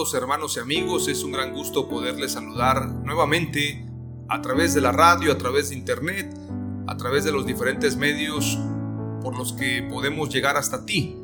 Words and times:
Hermanos 0.00 0.56
y 0.56 0.60
amigos, 0.60 1.08
es 1.08 1.22
un 1.22 1.32
gran 1.32 1.52
gusto 1.52 1.86
poderles 1.86 2.32
saludar 2.32 2.88
nuevamente 3.04 3.84
a 4.30 4.40
través 4.40 4.72
de 4.72 4.80
la 4.80 4.92
radio, 4.92 5.30
a 5.30 5.36
través 5.36 5.68
de 5.68 5.76
internet, 5.76 6.34
a 6.86 6.96
través 6.96 7.22
de 7.22 7.32
los 7.32 7.44
diferentes 7.44 7.96
medios 7.96 8.58
por 9.20 9.36
los 9.36 9.52
que 9.52 9.86
podemos 9.90 10.30
llegar 10.30 10.56
hasta 10.56 10.86
ti. 10.86 11.18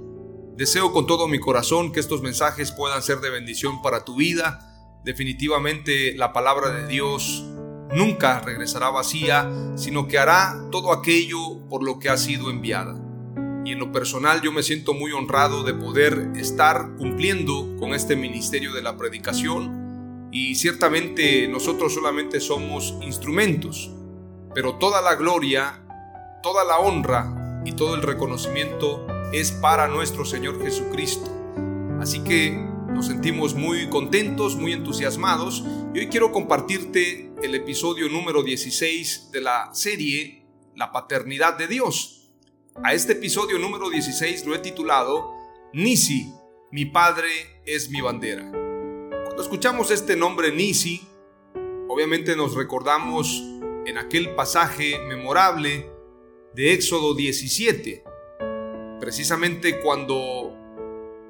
Deseo 0.57 0.93
con 0.93 1.07
todo 1.07 1.27
mi 1.27 1.41
corazón 1.41 1.91
que 1.91 2.01
estos 2.01 2.21
mensajes 2.21 2.71
puedan 2.71 3.03
ser 3.03 3.21
de 3.21 3.31
bendición 3.31 3.81
para 3.81 4.05
tu 4.05 4.17
vida. 4.17 4.61
Definitivamente 5.05 6.15
la 6.15 6.35
palabra 6.35 6.69
de 6.69 6.87
Dios 6.87 7.47
nunca 7.95 8.41
regresará 8.41 8.91
vacía, 8.91 9.51
sino 9.77 10.07
que 10.07 10.19
hará 10.19 10.69
todo 10.71 10.93
aquello 10.93 11.67
por 11.71 11.83
lo 11.83 11.99
que 11.99 12.11
ha 12.11 12.19
sido 12.19 12.51
enviada 12.51 13.06
y 13.67 13.73
en 13.73 13.81
lo 13.81 13.91
personal 13.91 14.43
yo 14.43 14.53
me 14.53 14.63
siento 14.63 14.95
muy 14.95 15.11
honrado 15.11 15.65
de 15.65 15.75
poder 15.75 16.31
estar 16.37 16.95
cumpliendo 16.97 17.75
con 17.81 17.95
este 17.95 18.15
ministerio 18.15 18.73
de 18.73 18.81
la 18.81 18.97
predicación 18.97 20.29
y 20.31 20.55
ciertamente 20.55 21.49
nosotros 21.49 21.93
solamente 21.93 22.39
somos 22.39 22.95
instrumentos, 23.03 23.91
pero 24.55 24.77
toda 24.77 25.03
la 25.03 25.17
gloria, 25.17 25.83
toda 26.45 26.65
la 26.65 26.79
honra 26.79 27.63
y 27.65 27.73
todo 27.73 27.97
el 27.97 28.03
reconocimiento 28.03 29.05
es 29.33 29.51
para 29.51 29.89
nuestro 29.89 30.25
Señor 30.25 30.63
Jesucristo. 30.63 31.29
Así 32.01 32.23
que 32.23 32.53
nos 32.53 33.07
sentimos 33.07 33.55
muy 33.55 33.89
contentos, 33.89 34.55
muy 34.55 34.75
entusiasmados 34.75 35.65
y 35.93 35.99
hoy 35.99 36.07
quiero 36.07 36.31
compartirte 36.31 37.33
el 37.43 37.57
episodio 37.57 38.09
número 38.09 38.45
16 38.45 39.31
de 39.33 39.41
la 39.41 39.71
serie 39.75 40.47
La 40.77 40.93
paternidad 40.93 41.59
de 41.59 41.67
Dios. 41.67 42.26
A 42.85 42.93
este 42.93 43.15
episodio 43.15 43.59
número 43.59 43.89
16 43.89 44.45
lo 44.45 44.55
he 44.55 44.59
titulado 44.59 45.33
Nisi, 45.73 46.33
mi 46.71 46.85
padre 46.85 47.29
es 47.65 47.89
mi 47.89 48.03
bandera. 48.03 48.51
Cuando 48.51 49.43
escuchamos 49.43 49.91
este 49.91 50.15
nombre 50.15 50.53
Nisi, 50.53 51.01
obviamente 51.89 52.37
nos 52.37 52.55
recordamos 52.55 53.43
en 53.87 53.97
aquel 53.97 54.35
pasaje 54.35 54.99
memorable 55.09 55.91
de 56.55 56.75
Éxodo 56.75 57.15
17, 57.15 58.05
precisamente 59.01 59.81
cuando 59.81 60.55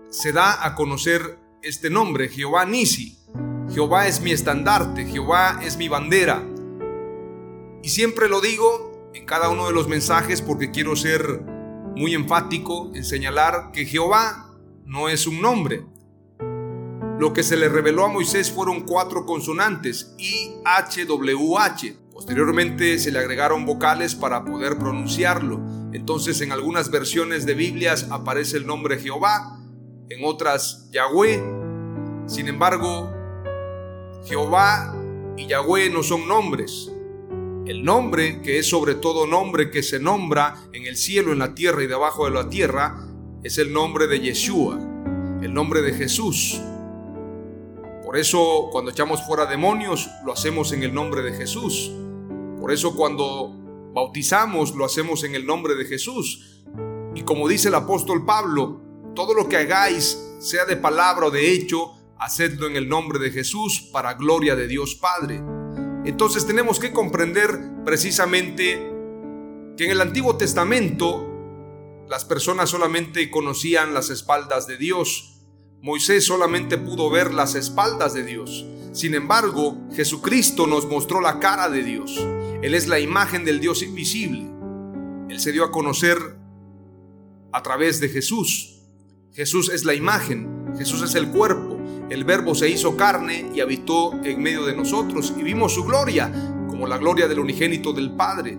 se 0.08 0.32
da 0.32 0.66
a 0.66 0.74
conocer 0.74 1.38
este 1.62 1.90
nombre, 1.90 2.28
Jehová 2.28 2.64
Nisi. 2.64 3.18
Jehová 3.72 4.08
es 4.08 4.20
mi 4.20 4.32
estandarte, 4.32 5.04
Jehová 5.06 5.60
es 5.62 5.76
mi 5.76 5.88
bandera. 5.88 6.44
Y 7.82 7.88
siempre 7.88 8.28
lo 8.28 8.40
digo 8.40 8.95
en 9.16 9.24
cada 9.24 9.48
uno 9.48 9.66
de 9.66 9.72
los 9.72 9.88
mensajes 9.88 10.42
porque 10.42 10.70
quiero 10.70 10.94
ser 10.94 11.40
muy 11.96 12.14
enfático 12.14 12.92
en 12.94 13.02
señalar 13.02 13.70
que 13.72 13.86
Jehová 13.86 14.54
no 14.84 15.08
es 15.08 15.26
un 15.26 15.40
nombre. 15.40 15.86
Lo 17.18 17.32
que 17.32 17.42
se 17.42 17.56
le 17.56 17.70
reveló 17.70 18.04
a 18.04 18.08
Moisés 18.08 18.52
fueron 18.52 18.82
cuatro 18.82 19.24
consonantes, 19.24 20.14
I, 20.18 20.56
H, 20.66 21.06
W, 21.06 21.56
H. 21.58 21.96
Posteriormente 22.12 22.98
se 22.98 23.10
le 23.10 23.18
agregaron 23.18 23.64
vocales 23.64 24.14
para 24.14 24.44
poder 24.44 24.76
pronunciarlo. 24.76 25.62
Entonces 25.94 26.42
en 26.42 26.52
algunas 26.52 26.90
versiones 26.90 27.46
de 27.46 27.54
Biblias 27.54 28.08
aparece 28.10 28.58
el 28.58 28.66
nombre 28.66 28.98
Jehová, 28.98 29.58
en 30.10 30.24
otras 30.24 30.90
Yahweh. 30.90 31.42
Sin 32.26 32.48
embargo, 32.48 33.10
Jehová 34.26 34.94
y 35.38 35.46
Yahweh 35.46 35.88
no 35.88 36.02
son 36.02 36.28
nombres. 36.28 36.92
El 37.66 37.82
nombre, 37.82 38.42
que 38.42 38.60
es 38.60 38.68
sobre 38.68 38.94
todo 38.94 39.26
nombre 39.26 39.72
que 39.72 39.82
se 39.82 39.98
nombra 39.98 40.54
en 40.72 40.86
el 40.86 40.96
cielo, 40.96 41.32
en 41.32 41.40
la 41.40 41.52
tierra 41.52 41.82
y 41.82 41.88
debajo 41.88 42.26
de 42.26 42.30
la 42.30 42.48
tierra, 42.48 43.08
es 43.42 43.58
el 43.58 43.72
nombre 43.72 44.06
de 44.06 44.20
Yeshua, 44.20 44.78
el 45.42 45.52
nombre 45.52 45.82
de 45.82 45.92
Jesús. 45.92 46.60
Por 48.04 48.16
eso 48.16 48.68
cuando 48.70 48.92
echamos 48.92 49.26
fuera 49.26 49.46
demonios, 49.46 50.08
lo 50.24 50.32
hacemos 50.32 50.70
en 50.70 50.84
el 50.84 50.94
nombre 50.94 51.22
de 51.22 51.32
Jesús. 51.32 51.90
Por 52.60 52.70
eso 52.70 52.94
cuando 52.94 53.52
bautizamos, 53.92 54.76
lo 54.76 54.84
hacemos 54.84 55.24
en 55.24 55.34
el 55.34 55.44
nombre 55.44 55.74
de 55.74 55.86
Jesús. 55.86 56.62
Y 57.16 57.22
como 57.22 57.48
dice 57.48 57.66
el 57.66 57.74
apóstol 57.74 58.24
Pablo, 58.24 58.80
todo 59.16 59.34
lo 59.34 59.48
que 59.48 59.56
hagáis, 59.56 60.16
sea 60.38 60.66
de 60.66 60.76
palabra 60.76 61.26
o 61.26 61.30
de 61.32 61.50
hecho, 61.50 61.94
hacedlo 62.16 62.68
en 62.68 62.76
el 62.76 62.88
nombre 62.88 63.18
de 63.18 63.32
Jesús 63.32 63.90
para 63.92 64.14
gloria 64.14 64.54
de 64.54 64.68
Dios 64.68 64.94
Padre. 64.94 65.42
Entonces 66.06 66.46
tenemos 66.46 66.78
que 66.78 66.92
comprender 66.92 67.58
precisamente 67.84 68.92
que 69.76 69.84
en 69.84 69.90
el 69.90 70.00
Antiguo 70.00 70.36
Testamento 70.36 72.06
las 72.08 72.24
personas 72.24 72.70
solamente 72.70 73.28
conocían 73.28 73.92
las 73.92 74.10
espaldas 74.10 74.68
de 74.68 74.76
Dios. 74.76 75.40
Moisés 75.82 76.24
solamente 76.24 76.78
pudo 76.78 77.10
ver 77.10 77.34
las 77.34 77.56
espaldas 77.56 78.14
de 78.14 78.22
Dios. 78.22 78.64
Sin 78.92 79.14
embargo, 79.14 79.76
Jesucristo 79.96 80.68
nos 80.68 80.86
mostró 80.86 81.20
la 81.20 81.40
cara 81.40 81.68
de 81.68 81.82
Dios. 81.82 82.16
Él 82.62 82.74
es 82.74 82.86
la 82.86 83.00
imagen 83.00 83.44
del 83.44 83.58
Dios 83.58 83.82
invisible. 83.82 84.48
Él 85.28 85.40
se 85.40 85.50
dio 85.50 85.64
a 85.64 85.72
conocer 85.72 86.18
a 87.52 87.62
través 87.64 87.98
de 87.98 88.08
Jesús. 88.08 88.78
Jesús 89.32 89.70
es 89.70 89.84
la 89.84 89.94
imagen, 89.94 90.72
Jesús 90.78 91.02
es 91.02 91.16
el 91.16 91.30
cuerpo 91.30 91.65
el 92.10 92.24
verbo 92.24 92.54
se 92.54 92.68
hizo 92.68 92.96
carne 92.96 93.50
y 93.54 93.60
habitó 93.60 94.12
en 94.22 94.42
medio 94.42 94.64
de 94.64 94.76
nosotros 94.76 95.34
y 95.36 95.42
vimos 95.42 95.74
su 95.74 95.84
gloria 95.84 96.30
como 96.68 96.86
la 96.86 96.98
gloria 96.98 97.26
del 97.26 97.40
unigénito 97.40 97.92
del 97.92 98.12
Padre. 98.12 98.58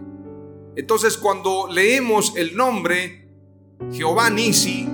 Entonces 0.75 1.17
cuando 1.17 1.67
leemos 1.71 2.35
el 2.35 2.55
nombre 2.55 3.27
Jehová 3.91 4.29
Nisi, 4.29 4.87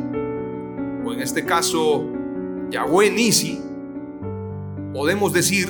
o 1.05 1.13
en 1.13 1.19
este 1.19 1.45
caso 1.45 2.05
Yahweh 2.69 3.11
Nisi, 3.11 3.59
podemos 4.93 5.33
decir 5.33 5.67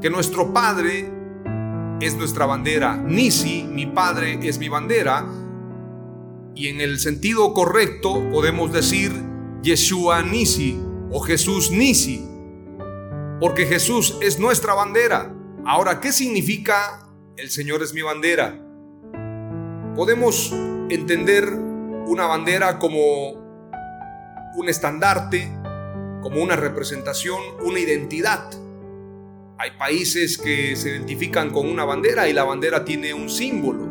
que 0.00 0.10
nuestro 0.10 0.52
Padre 0.52 1.10
es 2.00 2.16
nuestra 2.16 2.46
bandera. 2.46 2.96
Nisi, 2.96 3.64
mi 3.64 3.86
Padre, 3.86 4.38
es 4.42 4.58
mi 4.58 4.68
bandera. 4.68 5.26
Y 6.54 6.68
en 6.68 6.80
el 6.80 6.98
sentido 7.00 7.52
correcto 7.52 8.22
podemos 8.30 8.72
decir 8.72 9.12
Yeshua 9.62 10.22
Nisi, 10.22 10.78
o 11.14 11.20
Jesús 11.20 11.70
Nisi, 11.70 12.28
porque 13.38 13.66
Jesús 13.66 14.18
es 14.20 14.40
nuestra 14.40 14.74
bandera. 14.74 15.32
Ahora, 15.64 16.00
¿qué 16.00 16.10
significa 16.10 17.08
el 17.36 17.50
Señor 17.50 17.84
es 17.84 17.94
mi 17.94 18.02
bandera? 18.02 18.60
Podemos 19.94 20.52
entender 20.90 21.48
una 21.48 22.26
bandera 22.26 22.80
como 22.80 23.30
un 24.56 24.68
estandarte, 24.68 25.48
como 26.20 26.42
una 26.42 26.56
representación, 26.56 27.40
una 27.62 27.78
identidad. 27.78 28.50
Hay 29.58 29.70
países 29.78 30.36
que 30.36 30.74
se 30.74 30.90
identifican 30.90 31.50
con 31.50 31.70
una 31.70 31.84
bandera 31.84 32.28
y 32.28 32.32
la 32.32 32.42
bandera 32.42 32.84
tiene 32.84 33.14
un 33.14 33.30
símbolo 33.30 33.84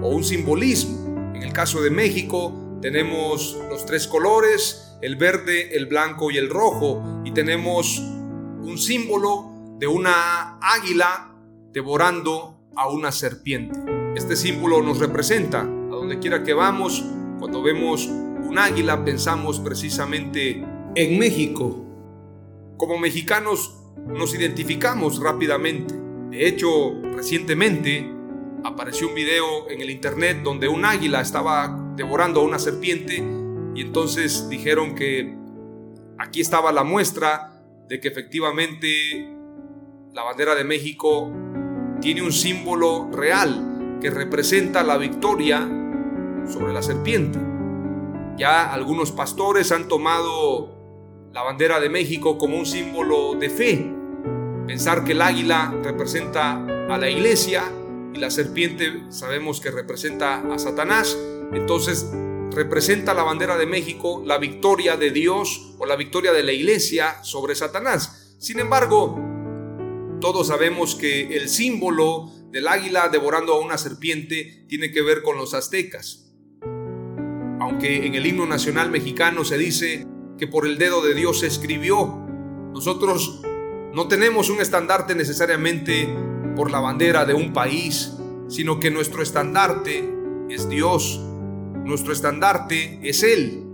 o 0.00 0.08
un 0.08 0.24
simbolismo. 0.24 1.34
En 1.34 1.42
el 1.42 1.52
caso 1.52 1.82
de 1.82 1.90
México 1.90 2.78
tenemos 2.80 3.58
los 3.68 3.84
tres 3.84 4.08
colores 4.08 4.81
el 5.02 5.16
verde, 5.16 5.76
el 5.76 5.86
blanco 5.86 6.30
y 6.30 6.38
el 6.38 6.48
rojo. 6.48 7.22
Y 7.24 7.32
tenemos 7.32 7.98
un 7.98 8.78
símbolo 8.78 9.50
de 9.78 9.88
una 9.88 10.58
águila 10.60 11.34
devorando 11.72 12.56
a 12.76 12.88
una 12.88 13.12
serpiente. 13.12 13.78
Este 14.14 14.36
símbolo 14.36 14.80
nos 14.80 14.98
representa 14.98 15.62
a 15.62 15.64
donde 15.64 16.18
quiera 16.20 16.42
que 16.44 16.54
vamos. 16.54 17.04
Cuando 17.38 17.62
vemos 17.62 18.06
un 18.06 18.58
águila 18.58 19.04
pensamos 19.04 19.58
precisamente 19.58 20.64
en 20.94 21.18
México. 21.18 21.84
Como 22.76 22.98
mexicanos 22.98 23.76
nos 24.06 24.34
identificamos 24.34 25.20
rápidamente. 25.20 25.94
De 26.30 26.46
hecho, 26.46 26.94
recientemente 27.14 28.08
apareció 28.64 29.08
un 29.08 29.14
video 29.14 29.68
en 29.68 29.80
el 29.80 29.90
internet 29.90 30.42
donde 30.42 30.68
un 30.68 30.84
águila 30.84 31.20
estaba 31.20 31.92
devorando 31.96 32.40
a 32.40 32.44
una 32.44 32.58
serpiente 32.58 33.41
y 33.74 33.82
entonces 33.82 34.48
dijeron 34.48 34.94
que 34.94 35.36
aquí 36.18 36.40
estaba 36.40 36.72
la 36.72 36.84
muestra 36.84 37.62
de 37.88 38.00
que 38.00 38.08
efectivamente 38.08 39.28
la 40.12 40.22
bandera 40.22 40.54
de 40.54 40.64
México 40.64 41.30
tiene 42.00 42.22
un 42.22 42.32
símbolo 42.32 43.08
real 43.12 43.98
que 44.00 44.10
representa 44.10 44.82
la 44.82 44.98
victoria 44.98 45.60
sobre 46.46 46.72
la 46.72 46.82
serpiente. 46.82 47.38
Ya 48.36 48.72
algunos 48.72 49.12
pastores 49.12 49.72
han 49.72 49.88
tomado 49.88 51.30
la 51.32 51.42
bandera 51.42 51.80
de 51.80 51.88
México 51.88 52.36
como 52.38 52.58
un 52.58 52.66
símbolo 52.66 53.34
de 53.34 53.48
fe. 53.48 53.94
Pensar 54.66 55.04
que 55.04 55.12
el 55.12 55.22
águila 55.22 55.74
representa 55.82 56.64
a 56.88 56.98
la 56.98 57.08
iglesia 57.08 57.64
y 58.12 58.18
la 58.18 58.30
serpiente 58.30 59.04
sabemos 59.10 59.60
que 59.60 59.70
representa 59.70 60.42
a 60.52 60.58
Satanás. 60.58 61.16
Entonces 61.52 62.10
representa 62.54 63.14
la 63.14 63.22
bandera 63.22 63.56
de 63.56 63.66
México 63.66 64.22
la 64.24 64.38
victoria 64.38 64.96
de 64.96 65.10
Dios 65.10 65.74
o 65.78 65.86
la 65.86 65.96
victoria 65.96 66.32
de 66.32 66.42
la 66.42 66.52
iglesia 66.52 67.22
sobre 67.22 67.54
Satanás. 67.54 68.36
Sin 68.38 68.60
embargo, 68.60 69.18
todos 70.20 70.48
sabemos 70.48 70.94
que 70.94 71.36
el 71.36 71.48
símbolo 71.48 72.30
del 72.50 72.68
águila 72.68 73.08
devorando 73.08 73.54
a 73.54 73.60
una 73.60 73.78
serpiente 73.78 74.64
tiene 74.68 74.90
que 74.92 75.02
ver 75.02 75.22
con 75.22 75.36
los 75.36 75.54
aztecas. 75.54 76.32
Aunque 77.60 78.06
en 78.06 78.14
el 78.14 78.26
himno 78.26 78.46
nacional 78.46 78.90
mexicano 78.90 79.44
se 79.44 79.58
dice 79.58 80.06
que 80.38 80.46
por 80.46 80.66
el 80.66 80.78
dedo 80.78 81.02
de 81.02 81.14
Dios 81.14 81.40
se 81.40 81.46
escribió, 81.46 82.06
nosotros 82.72 83.42
no 83.94 84.08
tenemos 84.08 84.50
un 84.50 84.60
estandarte 84.60 85.14
necesariamente 85.14 86.08
por 86.56 86.70
la 86.70 86.80
bandera 86.80 87.24
de 87.24 87.34
un 87.34 87.52
país, 87.52 88.12
sino 88.48 88.80
que 88.80 88.90
nuestro 88.90 89.22
estandarte 89.22 90.08
es 90.48 90.68
Dios, 90.68 91.20
nuestro 91.84 92.12
estandarte 92.12 92.98
es 93.02 93.22
Él. 93.22 93.64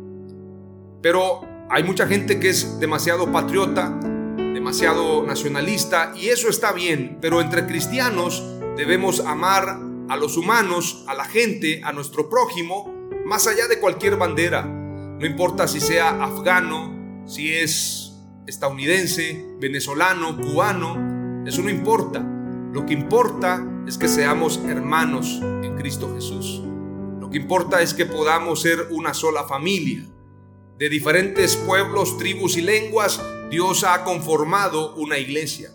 Pero 1.02 1.42
hay 1.70 1.84
mucha 1.84 2.06
gente 2.06 2.40
que 2.40 2.50
es 2.50 2.80
demasiado 2.80 3.30
patriota, 3.30 3.90
demasiado 4.36 5.24
nacionalista, 5.24 6.12
y 6.16 6.28
eso 6.28 6.48
está 6.48 6.72
bien, 6.72 7.18
pero 7.20 7.40
entre 7.40 7.66
cristianos 7.66 8.42
debemos 8.76 9.20
amar 9.20 9.78
a 10.08 10.16
los 10.16 10.36
humanos, 10.36 11.04
a 11.06 11.14
la 11.14 11.24
gente, 11.24 11.80
a 11.84 11.92
nuestro 11.92 12.28
prójimo, 12.28 12.94
más 13.24 13.46
allá 13.46 13.68
de 13.68 13.78
cualquier 13.78 14.16
bandera. 14.16 14.62
No 14.62 15.26
importa 15.26 15.68
si 15.68 15.80
sea 15.80 16.22
afgano, 16.22 17.24
si 17.26 17.52
es 17.52 18.14
estadounidense, 18.46 19.44
venezolano, 19.60 20.36
cubano, 20.36 21.44
eso 21.46 21.62
no 21.62 21.70
importa. 21.70 22.24
Lo 22.72 22.86
que 22.86 22.94
importa 22.94 23.64
es 23.86 23.98
que 23.98 24.08
seamos 24.08 24.60
hermanos 24.66 25.40
en 25.42 25.76
Cristo 25.76 26.12
Jesús. 26.14 26.62
Lo 27.28 27.32
que 27.32 27.40
importa 27.40 27.82
es 27.82 27.92
que 27.92 28.06
podamos 28.06 28.62
ser 28.62 28.88
una 28.88 29.12
sola 29.12 29.44
familia. 29.44 30.02
De 30.78 30.88
diferentes 30.88 31.56
pueblos, 31.56 32.16
tribus 32.16 32.56
y 32.56 32.62
lenguas, 32.62 33.20
Dios 33.50 33.84
ha 33.84 34.02
conformado 34.02 34.94
una 34.94 35.18
iglesia. 35.18 35.70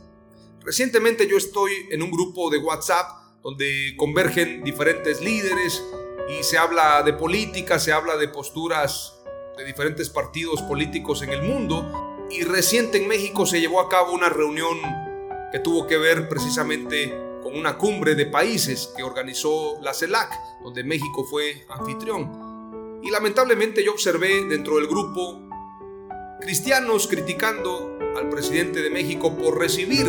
Recientemente 0.62 1.28
yo 1.28 1.38
estoy 1.38 1.72
en 1.92 2.02
un 2.02 2.10
grupo 2.10 2.50
de 2.50 2.58
WhatsApp 2.58 3.08
donde 3.44 3.94
convergen 3.98 4.64
diferentes 4.64 5.22
líderes 5.22 5.84
y 6.28 6.42
se 6.42 6.58
habla 6.58 7.04
de 7.04 7.14
política, 7.14 7.78
se 7.78 7.92
habla 7.92 8.18
de 8.18 8.30
posturas 8.30 9.22
de 9.56 9.64
diferentes 9.64 10.10
partidos 10.10 10.64
políticos 10.64 11.22
en 11.22 11.30
el 11.30 11.44
mundo. 11.44 12.18
Y 12.32 12.46
reciente 12.46 12.98
en 12.98 13.08
México 13.08 13.46
se 13.46 13.62
llevó 13.62 13.80
a 13.80 13.90
cabo 13.90 14.14
una 14.14 14.30
reunión 14.30 14.80
que 15.52 15.60
tuvo 15.60 15.86
que 15.86 15.98
ver 15.98 16.28
precisamente 16.28 17.14
una 17.56 17.78
cumbre 17.78 18.16
de 18.16 18.26
países 18.26 18.92
que 18.96 19.04
organizó 19.04 19.80
la 19.82 19.94
CELAC, 19.94 20.32
donde 20.64 20.84
México 20.84 21.24
fue 21.24 21.66
anfitrión. 21.70 23.00
Y 23.04 23.12
lamentablemente 23.12 23.84
yo 23.84 23.92
observé 23.92 24.46
dentro 24.46 24.78
del 24.78 24.88
grupo 24.88 25.42
cristianos 26.42 27.08
criticando 27.08 27.98
al 28.18 28.30
presidente 28.30 28.82
de 28.82 28.90
México 28.90 29.36
por 29.38 29.60
recibir 29.60 30.06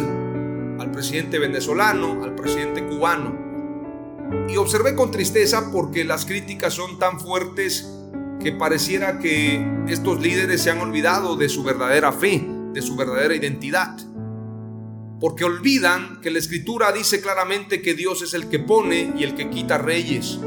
al 0.79 0.91
presidente 0.91 1.39
venezolano, 1.39 2.25
al 2.25 2.35
presidente 2.35 2.85
cubano. 2.87 3.43
Y 4.49 4.57
observé 4.57 4.95
con 4.95 5.11
tristeza 5.11 5.71
porque 5.73 6.05
las 6.05 6.25
críticas 6.25 6.75
son 6.75 6.99
tan 6.99 7.21
fuertes 7.21 7.89
que 8.41 8.53
pareciera 8.53 9.19
que 9.19 9.65
estos 9.89 10.21
líderes 10.21 10.63
se 10.63 10.71
han 10.71 10.81
olvidado 10.81 11.37
de 11.37 11.49
su 11.49 11.63
verdadera 11.63 12.13
fe, 12.13 12.45
de 12.73 12.83
su 12.83 12.97
verdadera 12.97 13.35
identidad 13.35 13.97
porque 15.25 15.47
olvidan 15.47 16.21
que 16.21 16.31
la 16.31 16.39
escritura 16.39 16.93
dice 16.93 17.23
claramente 17.23 17.81
que 17.81 17.95
Dios 17.95 18.21
es 18.21 18.35
el 18.35 18.51
que 18.51 18.59
pone 18.59 19.15
y 19.17 19.25
el 19.25 19.35
que 19.35 19.49
quita 19.49 19.79
reyes. 19.79 20.39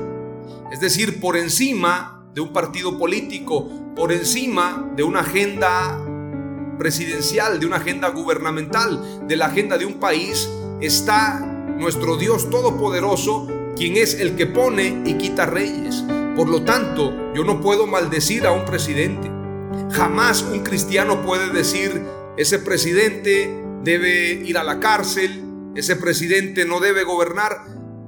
Es 0.71 0.79
decir, 0.79 1.19
por 1.19 1.35
encima 1.35 2.29
de 2.35 2.41
un 2.41 2.53
partido 2.53 2.95
político, 2.99 3.67
por 3.95 4.11
encima 4.11 4.87
de 4.95 5.01
una 5.01 5.21
agenda 5.21 5.99
presidencial, 6.77 7.59
de 7.59 7.65
una 7.65 7.77
agenda 7.77 8.09
gubernamental, 8.09 9.27
de 9.27 9.35
la 9.35 9.47
agenda 9.47 9.79
de 9.79 9.87
un 9.87 9.95
país, 9.95 10.47
está 10.79 11.39
nuestro 11.79 12.15
Dios 12.15 12.47
Todopoderoso, 12.51 13.47
quien 13.75 13.97
es 13.97 14.19
el 14.19 14.35
que 14.35 14.45
pone 14.45 15.01
y 15.07 15.15
quita 15.15 15.47
reyes. 15.47 16.03
Por 16.35 16.49
lo 16.49 16.61
tanto, 16.61 17.33
yo 17.33 17.43
no 17.43 17.61
puedo 17.61 17.87
maldecir 17.87 18.45
a 18.45 18.51
un 18.51 18.65
presidente. 18.65 19.27
Jamás 19.91 20.43
un 20.43 20.59
cristiano 20.59 21.23
puede 21.23 21.49
decir, 21.49 21.99
ese 22.37 22.59
presidente 22.59 23.65
debe 23.83 24.33
ir 24.33 24.57
a 24.57 24.63
la 24.63 24.79
cárcel, 24.79 25.43
ese 25.75 25.95
presidente 25.95 26.65
no 26.65 26.79
debe 26.79 27.03
gobernar, 27.03 27.65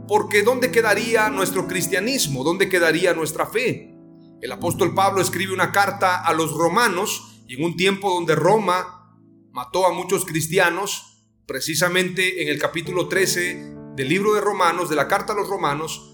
porque 0.07 0.43
¿dónde 0.43 0.71
quedaría 0.71 1.29
nuestro 1.29 1.67
cristianismo? 1.67 2.43
¿Dónde 2.43 2.69
quedaría 2.69 3.13
nuestra 3.13 3.45
fe? 3.45 3.95
El 4.41 4.51
apóstol 4.51 4.95
Pablo 4.95 5.21
escribe 5.21 5.53
una 5.53 5.71
carta 5.71 6.23
a 6.23 6.33
los 6.33 6.53
romanos 6.53 7.43
y 7.47 7.55
en 7.55 7.63
un 7.63 7.75
tiempo 7.75 8.09
donde 8.09 8.35
Roma 8.35 9.17
mató 9.51 9.85
a 9.85 9.93
muchos 9.93 10.25
cristianos, 10.25 11.25
precisamente 11.45 12.41
en 12.41 12.47
el 12.47 12.59
capítulo 12.59 13.07
13 13.07 13.75
del 13.95 14.07
libro 14.07 14.33
de 14.33 14.41
Romanos, 14.41 14.89
de 14.89 14.95
la 14.95 15.07
carta 15.07 15.33
a 15.33 15.35
los 15.35 15.49
romanos, 15.49 16.09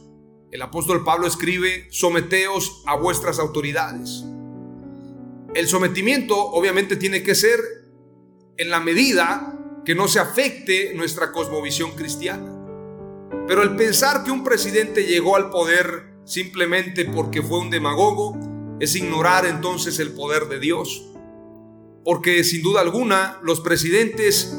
el 0.51 0.61
apóstol 0.61 1.03
Pablo 1.03 1.27
escribe, 1.27 1.87
someteos 1.91 2.81
a 2.85 2.95
vuestras 2.95 3.39
autoridades. 3.39 4.23
El 5.53 5.67
sometimiento 5.67 6.37
obviamente 6.37 6.95
tiene 6.95 7.23
que 7.23 7.35
ser 7.35 7.59
en 8.57 8.69
la 8.69 8.79
medida 8.79 9.53
que 9.83 9.95
no 9.95 10.07
se 10.07 10.19
afecte 10.19 10.93
nuestra 10.95 11.31
cosmovisión 11.31 11.91
cristiana. 11.91 12.51
Pero 13.47 13.61
el 13.61 13.75
pensar 13.75 14.23
que 14.23 14.31
un 14.31 14.43
presidente 14.43 15.03
llegó 15.03 15.35
al 15.35 15.49
poder 15.49 16.15
simplemente 16.25 17.05
porque 17.05 17.41
fue 17.41 17.59
un 17.59 17.69
demagogo 17.69 18.37
es 18.79 18.95
ignorar 18.95 19.45
entonces 19.45 19.99
el 19.99 20.13
poder 20.13 20.47
de 20.47 20.59
Dios. 20.59 21.11
Porque 22.03 22.43
sin 22.43 22.63
duda 22.63 22.81
alguna 22.81 23.39
los 23.43 23.61
presidentes 23.61 24.55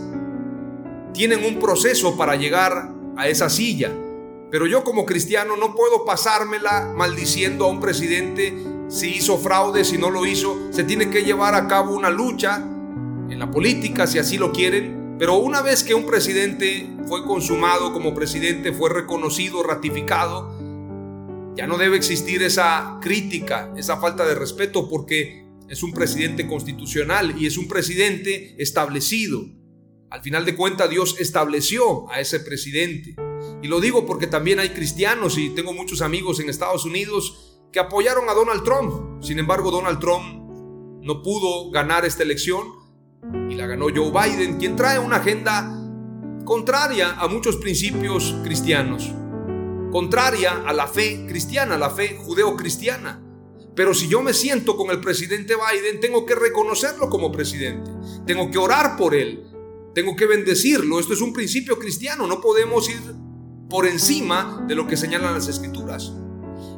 tienen 1.13 1.45
un 1.45 1.59
proceso 1.59 2.17
para 2.17 2.37
llegar 2.37 2.93
a 3.17 3.29
esa 3.29 3.51
silla. 3.51 3.93
Pero 4.51 4.67
yo 4.67 4.85
como 4.85 5.07
cristiano 5.07 5.57
no 5.57 5.75
puedo 5.75 6.05
pasármela 6.05 6.93
maldiciendo 6.95 7.65
a 7.65 7.69
un 7.69 7.81
presidente 7.81 8.57
si 8.89 9.17
hizo 9.17 9.39
fraude, 9.39 9.85
si 9.85 9.99
no 9.99 10.11
lo 10.11 10.27
hizo. 10.27 10.73
Se 10.73 10.85
tiene 10.85 11.11
que 11.11 11.25
llevar 11.25 11.55
a 11.55 11.67
cabo 11.67 11.95
una 11.95 12.11
lucha 12.11 12.65
en 13.31 13.39
la 13.39 13.51
política, 13.51 14.07
si 14.07 14.19
así 14.19 14.39
lo 14.39 14.53
quieren, 14.53 15.17
pero 15.19 15.37
una 15.37 15.63
vez 15.63 15.83
que 15.83 15.95
un 15.95 16.07
presidente 16.07 16.87
fue 17.07 17.25
consumado 17.25 17.93
como 17.93 18.15
presidente, 18.15 18.73
fue 18.73 18.91
reconocido, 18.91 19.63
ratificado, 19.63 20.55
ya 21.57 21.67
no 21.67 21.79
debe 21.79 21.97
existir 21.97 22.43
esa 22.43 22.99
crítica, 23.01 23.73
esa 23.77 23.97
falta 23.97 24.27
de 24.27 24.35
respeto, 24.35 24.89
porque 24.91 25.47
es 25.69 25.83
un 25.83 25.93
presidente 25.93 26.47
constitucional 26.47 27.35
y 27.39 27.47
es 27.47 27.57
un 27.57 27.67
presidente 27.67 28.55
establecido. 28.59 29.47
Al 30.11 30.23
final 30.23 30.45
de 30.45 30.55
cuentas, 30.55 30.91
Dios 30.91 31.17
estableció 31.19 32.11
a 32.11 32.21
ese 32.21 32.41
presidente. 32.41 33.17
Y 33.63 33.69
lo 33.69 33.81
digo 33.81 34.07
porque 34.07 34.27
también 34.27 34.61
hay 34.61 34.71
cristianos 34.71 35.39
y 35.39 35.51
tengo 35.51 35.73
muchos 35.73 36.03
amigos 36.03 36.41
en 36.41 36.51
Estados 36.51 36.85
Unidos 36.85 37.59
que 37.73 37.81
apoyaron 37.81 38.29
a 38.29 38.35
Donald 38.35 38.63
Trump. 38.63 39.23
Sin 39.23 39.39
embargo, 39.39 39.71
Donald 39.71 39.99
Trump 39.99 40.45
no 41.03 41.23
pudo 41.23 41.71
ganar 41.71 42.05
esta 42.05 42.23
elección 42.23 42.86
y 43.49 43.55
la 43.55 43.67
ganó 43.67 43.87
Joe 43.95 44.11
Biden, 44.11 44.59
quien 44.59 44.77
trae 44.77 44.99
una 44.99 45.17
agenda 45.17 45.73
contraria 46.45 47.13
a 47.13 47.29
muchos 47.29 47.57
principios 47.57 48.35
cristianos, 48.45 49.13
contraria 49.91 50.63
a 50.67 50.73
la 50.73 50.87
fe 50.87 51.27
cristiana, 51.29 51.77
la 51.77 51.91
fe 51.91 52.17
judeocristiana. 52.17 53.23
Pero 53.75 53.93
si 53.93 54.09
yo 54.09 54.23
me 54.23 54.33
siento 54.33 54.77
con 54.77 54.91
el 54.91 55.01
presidente 55.01 55.55
Biden, 55.55 56.01
tengo 56.01 56.25
que 56.25 56.35
reconocerlo 56.35 57.11
como 57.11 57.31
presidente. 57.31 57.91
Tengo 58.27 58.51
que 58.51 58.57
orar 58.57 58.97
por 58.97 59.15
él. 59.15 59.45
Tengo 59.95 60.17
que 60.17 60.27
bendecirlo. 60.27 60.99
Esto 60.99 61.13
es 61.13 61.21
un 61.21 61.35
principio 61.35 61.79
cristiano. 61.79 62.27
No 62.27 62.41
podemos 62.41 62.89
ir 62.89 63.01
por 63.69 63.87
encima 63.87 64.65
de 64.67 64.75
lo 64.75 64.87
que 64.87 64.97
señalan 64.97 65.35
las 65.35 65.49
escrituras. 65.49 66.11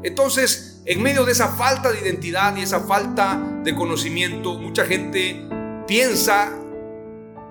Entonces, 0.02 0.82
en 0.86 1.02
medio 1.02 1.24
de 1.24 1.32
esa 1.32 1.48
falta 1.48 1.92
de 1.92 2.00
identidad 2.00 2.56
y 2.56 2.62
esa 2.62 2.80
falta 2.80 3.60
de 3.62 3.74
conocimiento, 3.76 4.54
mucha 4.58 4.84
gente 4.84 5.47
piensa 5.88 6.56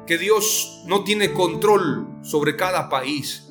que 0.06 0.18
Dios 0.18 0.84
no 0.86 1.04
tiene 1.04 1.34
control 1.34 2.08
sobre 2.22 2.56
cada 2.56 2.88
país. 2.88 3.50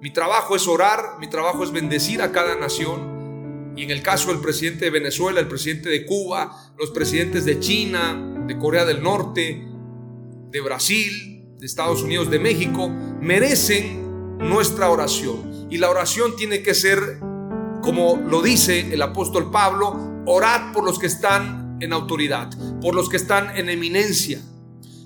Mi 0.00 0.12
trabajo 0.12 0.56
es 0.56 0.66
orar, 0.66 1.18
mi 1.20 1.28
trabajo 1.28 1.62
es 1.62 1.70
bendecir 1.70 2.22
a 2.22 2.32
cada 2.32 2.56
nación. 2.56 3.74
Y 3.76 3.84
en 3.84 3.90
el 3.90 4.02
caso 4.02 4.32
del 4.32 4.40
presidente 4.40 4.86
de 4.86 4.90
Venezuela, 4.90 5.38
el 5.38 5.48
presidente 5.48 5.90
de 5.90 6.06
Cuba, 6.06 6.72
los 6.78 6.90
presidentes 6.90 7.44
de 7.44 7.60
China, 7.60 8.44
de 8.46 8.58
Corea 8.58 8.86
del 8.86 9.02
Norte, 9.02 9.68
de 10.50 10.60
Brasil, 10.62 11.44
de 11.58 11.66
Estados 11.66 12.02
Unidos, 12.02 12.30
de 12.30 12.38
México, 12.38 12.88
merecen 13.20 14.38
nuestra 14.38 14.90
oración. 14.90 15.68
Y 15.70 15.76
la 15.76 15.90
oración 15.90 16.36
tiene 16.36 16.62
que 16.62 16.74
ser, 16.74 17.20
como 17.82 18.16
lo 18.16 18.40
dice 18.40 18.92
el 18.92 19.02
apóstol 19.02 19.50
Pablo, 19.50 20.22
orad 20.24 20.72
por 20.72 20.84
los 20.84 20.98
que 20.98 21.06
están 21.06 21.65
en 21.80 21.92
autoridad, 21.92 22.50
por 22.80 22.94
los 22.94 23.08
que 23.08 23.16
están 23.16 23.56
en 23.56 23.68
eminencia. 23.68 24.40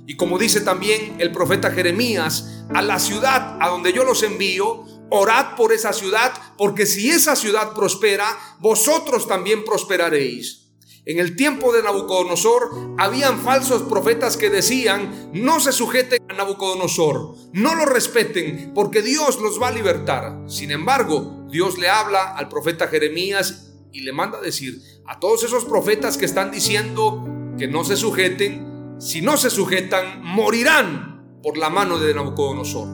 Y 0.07 0.17
como 0.17 0.39
dice 0.39 0.61
también 0.61 1.17
el 1.19 1.33
profeta 1.33 1.71
Jeremías, 1.71 2.65
a 2.75 2.83
la 2.83 2.99
ciudad 2.99 3.59
a 3.61 3.69
donde 3.69 3.93
yo 3.93 4.05
los 4.05 4.23
envío, 4.23 4.85
orad 5.11 5.57
por 5.57 5.73
esa 5.73 5.93
ciudad, 5.93 6.33
porque 6.57 6.87
si 6.87 7.11
esa 7.11 7.37
ciudad 7.37 7.75
prospera, 7.75 8.27
vosotros 8.61 9.29
también 9.29 9.65
prosperaréis. 9.65 10.61
En 11.07 11.19
el 11.19 11.35
tiempo 11.35 11.73
de 11.73 11.83
Nabucodonosor 11.83 12.95
habían 12.99 13.41
falsos 13.41 13.83
profetas 13.83 14.37
que 14.37 14.51
decían, 14.51 15.31
no 15.33 15.59
se 15.59 15.73
sujeten 15.73 16.21
a 16.29 16.35
Nabucodonosor, 16.35 17.37
no 17.53 17.75
lo 17.75 17.87
respeten, 17.87 18.73
porque 18.75 19.03
Dios 19.03 19.41
los 19.41 19.61
va 19.61 19.69
a 19.69 19.73
libertar. 19.73 20.43
Sin 20.47 20.71
embargo, 20.71 21.47
Dios 21.51 21.79
le 21.79 21.89
habla 21.89 22.37
al 22.37 22.49
profeta 22.49 22.87
Jeremías 22.87 23.73
y 23.93 24.01
le 24.01 24.13
manda 24.13 24.41
decir 24.41 24.81
a 25.11 25.19
todos 25.19 25.43
esos 25.43 25.65
profetas 25.65 26.17
que 26.17 26.25
están 26.25 26.53
diciendo 26.53 27.27
que 27.59 27.67
no 27.67 27.83
se 27.83 27.97
sujeten, 27.97 28.95
si 29.01 29.21
no 29.21 29.37
se 29.37 29.51
sujetan, 29.51 30.23
morirán 30.23 31.41
por 31.43 31.59
la 31.59 31.69
mano 31.69 31.99
de 31.99 32.15
Nabucodonosor. 32.15 32.87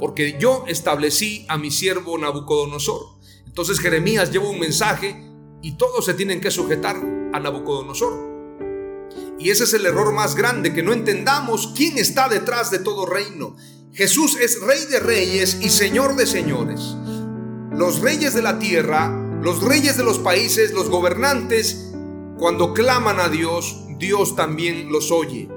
Porque 0.00 0.38
yo 0.40 0.64
establecí 0.66 1.44
a 1.50 1.58
mi 1.58 1.70
siervo 1.70 2.16
Nabucodonosor. 2.16 3.02
Entonces 3.44 3.80
Jeremías 3.80 4.32
lleva 4.32 4.48
un 4.48 4.58
mensaje 4.58 5.30
y 5.60 5.72
todos 5.72 6.06
se 6.06 6.14
tienen 6.14 6.40
que 6.40 6.50
sujetar 6.50 6.96
a 7.34 7.38
Nabucodonosor. 7.38 9.10
Y 9.38 9.50
ese 9.50 9.64
es 9.64 9.74
el 9.74 9.84
error 9.84 10.14
más 10.14 10.34
grande, 10.34 10.72
que 10.72 10.82
no 10.82 10.94
entendamos 10.94 11.74
quién 11.76 11.98
está 11.98 12.30
detrás 12.30 12.70
de 12.70 12.78
todo 12.78 13.04
reino. 13.04 13.56
Jesús 13.92 14.38
es 14.40 14.58
rey 14.62 14.86
de 14.86 15.00
reyes 15.00 15.58
y 15.60 15.68
señor 15.68 16.16
de 16.16 16.24
señores. 16.24 16.96
Los 17.72 18.00
reyes 18.00 18.32
de 18.32 18.40
la 18.40 18.58
tierra, 18.58 19.21
los 19.42 19.60
reyes 19.60 19.96
de 19.96 20.04
los 20.04 20.20
países, 20.20 20.72
los 20.72 20.88
gobernantes, 20.88 21.92
cuando 22.38 22.72
claman 22.72 23.18
a 23.18 23.28
Dios, 23.28 23.76
Dios 23.98 24.36
también 24.36 24.92
los 24.92 25.10
oye. 25.10 25.48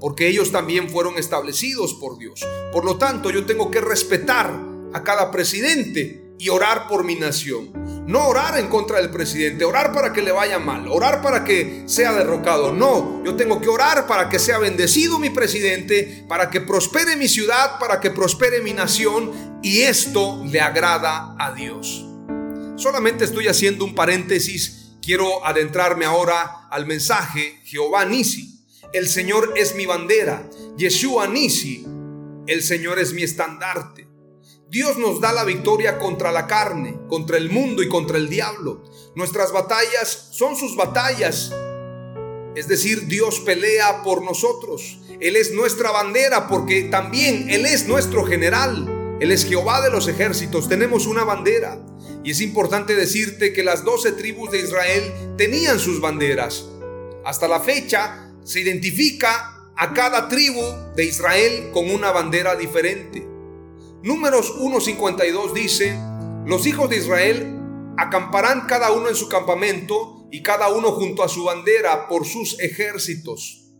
Porque 0.00 0.26
ellos 0.26 0.50
también 0.50 0.88
fueron 0.88 1.18
establecidos 1.18 1.92
por 1.92 2.16
Dios. 2.16 2.40
Por 2.72 2.86
lo 2.86 2.96
tanto, 2.96 3.30
yo 3.30 3.44
tengo 3.44 3.70
que 3.70 3.82
respetar 3.82 4.58
a 4.94 5.02
cada 5.02 5.30
presidente 5.30 6.34
y 6.38 6.48
orar 6.48 6.88
por 6.88 7.04
mi 7.04 7.14
nación. 7.14 7.72
No 8.06 8.26
orar 8.26 8.58
en 8.58 8.68
contra 8.68 9.02
del 9.02 9.10
presidente, 9.10 9.66
orar 9.66 9.92
para 9.92 10.14
que 10.14 10.22
le 10.22 10.32
vaya 10.32 10.58
mal, 10.58 10.88
orar 10.88 11.20
para 11.20 11.44
que 11.44 11.84
sea 11.84 12.14
derrocado. 12.14 12.72
No, 12.72 13.22
yo 13.22 13.36
tengo 13.36 13.60
que 13.60 13.68
orar 13.68 14.06
para 14.06 14.30
que 14.30 14.38
sea 14.38 14.56
bendecido 14.58 15.18
mi 15.18 15.28
presidente, 15.28 16.24
para 16.26 16.48
que 16.48 16.62
prospere 16.62 17.16
mi 17.16 17.28
ciudad, 17.28 17.78
para 17.78 18.00
que 18.00 18.10
prospere 18.10 18.62
mi 18.62 18.72
nación 18.72 19.60
y 19.62 19.82
esto 19.82 20.42
le 20.46 20.62
agrada 20.62 21.36
a 21.38 21.52
Dios. 21.52 22.06
Solamente 22.76 23.24
estoy 23.24 23.46
haciendo 23.46 23.84
un 23.84 23.94
paréntesis, 23.94 24.96
quiero 25.00 25.46
adentrarme 25.46 26.04
ahora 26.04 26.68
al 26.70 26.86
mensaje 26.86 27.60
Jehová 27.64 28.04
Nisi. 28.04 28.64
El 28.92 29.08
Señor 29.08 29.54
es 29.56 29.76
mi 29.76 29.86
bandera, 29.86 30.48
Yeshua 30.76 31.28
Nisi, 31.28 31.86
el 32.46 32.62
Señor 32.62 32.98
es 32.98 33.12
mi 33.12 33.22
estandarte. 33.22 34.08
Dios 34.68 34.98
nos 34.98 35.20
da 35.20 35.32
la 35.32 35.44
victoria 35.44 35.98
contra 35.98 36.32
la 36.32 36.48
carne, 36.48 36.98
contra 37.08 37.36
el 37.36 37.48
mundo 37.48 37.80
y 37.80 37.88
contra 37.88 38.18
el 38.18 38.28
diablo. 38.28 38.82
Nuestras 39.14 39.52
batallas 39.52 40.30
son 40.32 40.56
sus 40.56 40.74
batallas. 40.74 41.52
Es 42.56 42.66
decir, 42.66 43.06
Dios 43.06 43.38
pelea 43.40 44.02
por 44.02 44.22
nosotros. 44.24 44.98
Él 45.20 45.36
es 45.36 45.52
nuestra 45.52 45.92
bandera 45.92 46.48
porque 46.48 46.82
también 46.84 47.50
Él 47.50 47.66
es 47.66 47.86
nuestro 47.86 48.24
general. 48.24 49.03
Él 49.20 49.30
es 49.30 49.44
Jehová 49.44 49.80
de 49.80 49.90
los 49.90 50.08
ejércitos. 50.08 50.68
Tenemos 50.68 51.06
una 51.06 51.24
bandera. 51.24 51.78
Y 52.22 52.30
es 52.30 52.40
importante 52.40 52.94
decirte 52.94 53.52
que 53.52 53.62
las 53.62 53.84
doce 53.84 54.12
tribus 54.12 54.50
de 54.50 54.60
Israel 54.60 55.12
tenían 55.36 55.78
sus 55.78 56.00
banderas. 56.00 56.66
Hasta 57.24 57.48
la 57.48 57.60
fecha 57.60 58.32
se 58.44 58.60
identifica 58.60 59.70
a 59.76 59.92
cada 59.92 60.28
tribu 60.28 60.62
de 60.96 61.04
Israel 61.04 61.70
con 61.72 61.90
una 61.90 62.12
bandera 62.12 62.56
diferente. 62.56 63.26
Números 64.02 64.54
1.52 64.58 65.52
dice, 65.52 65.98
los 66.46 66.66
hijos 66.66 66.90
de 66.90 66.96
Israel 66.96 67.58
acamparán 67.96 68.66
cada 68.66 68.92
uno 68.92 69.08
en 69.08 69.14
su 69.14 69.28
campamento 69.28 70.26
y 70.30 70.42
cada 70.42 70.68
uno 70.68 70.92
junto 70.92 71.22
a 71.22 71.28
su 71.28 71.44
bandera 71.44 72.08
por 72.08 72.26
sus 72.26 72.58
ejércitos. 72.60 73.72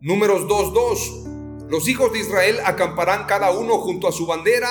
Números 0.00 0.42
2.2, 0.42 1.33
los 1.68 1.88
hijos 1.88 2.12
de 2.12 2.20
Israel 2.20 2.58
acamparán 2.64 3.26
cada 3.26 3.50
uno 3.50 3.78
junto 3.78 4.08
a 4.08 4.12
su 4.12 4.26
bandera 4.26 4.68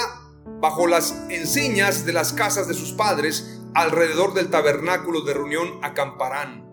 bajo 0.62 0.88
las 0.88 1.26
enseñas 1.30 2.06
de 2.06 2.14
las 2.14 2.34
casas 2.34 2.68
de 2.68 2.74
sus 2.74 2.94
padres, 2.94 3.62
alrededor 3.74 4.34
del 4.34 4.50
tabernáculo 4.50 5.22
de 5.22 5.34
reunión 5.34 5.80
acamparán. 5.82 6.64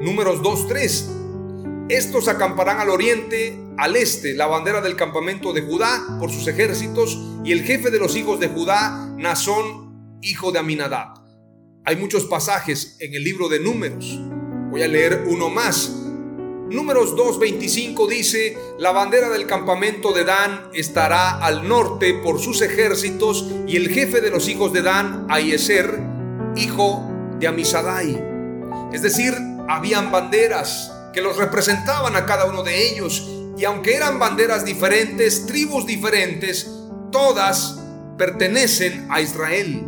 Números 0.00 0.42
2.3, 0.42 1.88
estos 1.88 2.28
acamparán 2.28 2.80
al 2.80 2.90
oriente, 2.90 3.58
al 3.76 3.96
este, 3.96 4.34
la 4.34 4.46
bandera 4.46 4.80
del 4.80 4.96
campamento 4.96 5.52
de 5.52 5.62
Judá 5.62 6.18
por 6.20 6.30
sus 6.30 6.46
ejércitos 6.46 7.18
y 7.44 7.52
el 7.52 7.62
jefe 7.62 7.90
de 7.90 7.98
los 7.98 8.16
hijos 8.16 8.40
de 8.40 8.48
Judá, 8.48 9.12
Nazón, 9.16 10.18
hijo 10.20 10.52
de 10.52 10.58
Aminadab. 10.58 11.14
Hay 11.84 11.96
muchos 11.96 12.26
pasajes 12.26 12.96
en 13.00 13.14
el 13.14 13.24
libro 13.24 13.48
de 13.48 13.60
Números. 13.60 14.20
Voy 14.70 14.82
a 14.82 14.88
leer 14.88 15.24
uno 15.28 15.48
más. 15.48 15.97
Números 16.70 17.14
2.25 17.16 18.08
dice, 18.08 18.58
la 18.78 18.92
bandera 18.92 19.30
del 19.30 19.46
campamento 19.46 20.12
de 20.12 20.24
Dan 20.24 20.68
estará 20.74 21.38
al 21.38 21.66
norte 21.66 22.14
por 22.14 22.40
sus 22.40 22.60
ejércitos 22.60 23.46
y 23.66 23.76
el 23.76 23.88
jefe 23.88 24.20
de 24.20 24.30
los 24.30 24.48
hijos 24.48 24.72
de 24.72 24.82
Dan, 24.82 25.26
Ayeser, 25.30 25.98
hijo 26.56 27.08
de 27.38 27.48
Amisadai. 27.48 28.22
Es 28.92 29.02
decir, 29.02 29.34
habían 29.68 30.10
banderas, 30.10 30.92
que 31.12 31.22
los 31.22 31.36
representaban 31.36 32.16
a 32.16 32.26
cada 32.26 32.44
uno 32.44 32.62
de 32.62 32.90
ellos. 32.90 33.26
Y 33.56 33.64
aunque 33.64 33.96
eran 33.96 34.18
banderas 34.18 34.64
diferentes, 34.64 35.46
tribus 35.46 35.86
diferentes, 35.86 36.70
todas 37.10 37.80
pertenecen 38.16 39.06
a 39.10 39.20
Israel. 39.20 39.84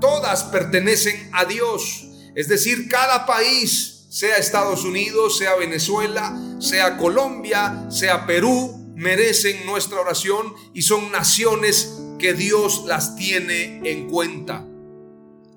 Todas 0.00 0.44
pertenecen 0.44 1.30
a 1.32 1.44
Dios. 1.44 2.08
Es 2.34 2.48
decir, 2.48 2.88
cada 2.88 3.26
país, 3.26 3.99
sea 4.10 4.38
Estados 4.38 4.84
Unidos, 4.84 5.38
sea 5.38 5.54
Venezuela, 5.54 6.36
sea 6.58 6.96
Colombia, 6.96 7.86
sea 7.90 8.26
Perú, 8.26 8.92
merecen 8.96 9.64
nuestra 9.64 10.00
oración 10.00 10.52
y 10.74 10.82
son 10.82 11.12
naciones 11.12 11.96
que 12.18 12.34
Dios 12.34 12.82
las 12.86 13.14
tiene 13.14 13.80
en 13.84 14.08
cuenta. 14.08 14.66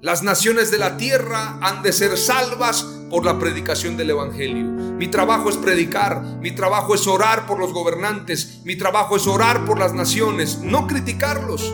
Las 0.01 0.21
naciones 0.21 0.69
de 0.69 0.77
la 0.77 0.97
tierra 0.97 1.57
han 1.63 1.81
de 1.81 1.91
ser 1.91 2.15
salvas 2.15 2.83
por 3.09 3.25
la 3.25 3.39
predicación 3.39 3.97
del 3.97 4.11
Evangelio. 4.11 4.65
Mi 4.65 5.07
trabajo 5.07 5.49
es 5.49 5.57
predicar, 5.57 6.21
mi 6.39 6.51
trabajo 6.51 6.93
es 6.93 7.07
orar 7.07 7.47
por 7.47 7.57
los 7.57 7.73
gobernantes, 7.73 8.61
mi 8.65 8.75
trabajo 8.75 9.15
es 9.15 9.25
orar 9.25 9.65
por 9.65 9.79
las 9.79 9.93
naciones, 9.93 10.59
no 10.59 10.85
criticarlos, 10.85 11.73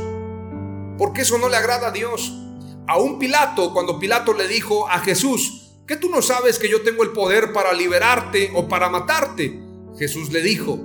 porque 0.97 1.23
eso 1.23 1.37
no 1.39 1.49
le 1.49 1.57
agrada 1.57 1.89
a 1.89 1.91
Dios. 1.91 2.33
A 2.87 2.97
un 2.97 3.19
Pilato, 3.19 3.73
cuando 3.73 3.99
Pilato 3.99 4.33
le 4.33 4.47
dijo 4.47 4.89
a 4.89 4.99
Jesús, 4.99 5.58
que 5.89 5.97
tú 5.97 6.07
no 6.07 6.21
sabes 6.21 6.59
que 6.59 6.69
yo 6.69 6.83
tengo 6.83 7.01
el 7.01 7.13
poder 7.13 7.51
para 7.51 7.73
liberarte 7.73 8.51
o 8.53 8.67
para 8.67 8.89
matarte, 8.89 9.59
Jesús 9.97 10.31
le 10.31 10.43
dijo, 10.43 10.77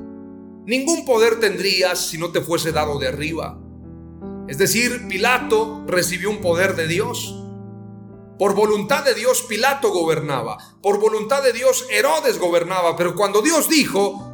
ningún 0.65 1.05
poder 1.05 1.39
tendrías 1.39 2.07
si 2.07 2.17
no 2.17 2.33
te 2.33 2.41
fuese 2.41 2.73
dado 2.73 2.99
de 2.99 3.09
arriba. 3.09 3.61
Es 4.49 4.57
decir, 4.57 5.07
Pilato 5.07 5.85
recibió 5.87 6.31
un 6.31 6.41
poder 6.41 6.75
de 6.75 6.89
Dios. 6.89 7.39
Por 8.39 8.55
voluntad 8.55 9.05
de 9.05 9.13
Dios 9.13 9.43
Pilato 9.43 9.91
gobernaba. 9.91 10.57
Por 10.83 10.99
voluntad 10.99 11.43
de 11.43 11.53
Dios 11.53 11.87
Herodes 11.91 12.39
gobernaba. 12.39 12.97
Pero 12.97 13.15
cuando 13.15 13.43
Dios 13.43 13.69
dijo, 13.69 14.33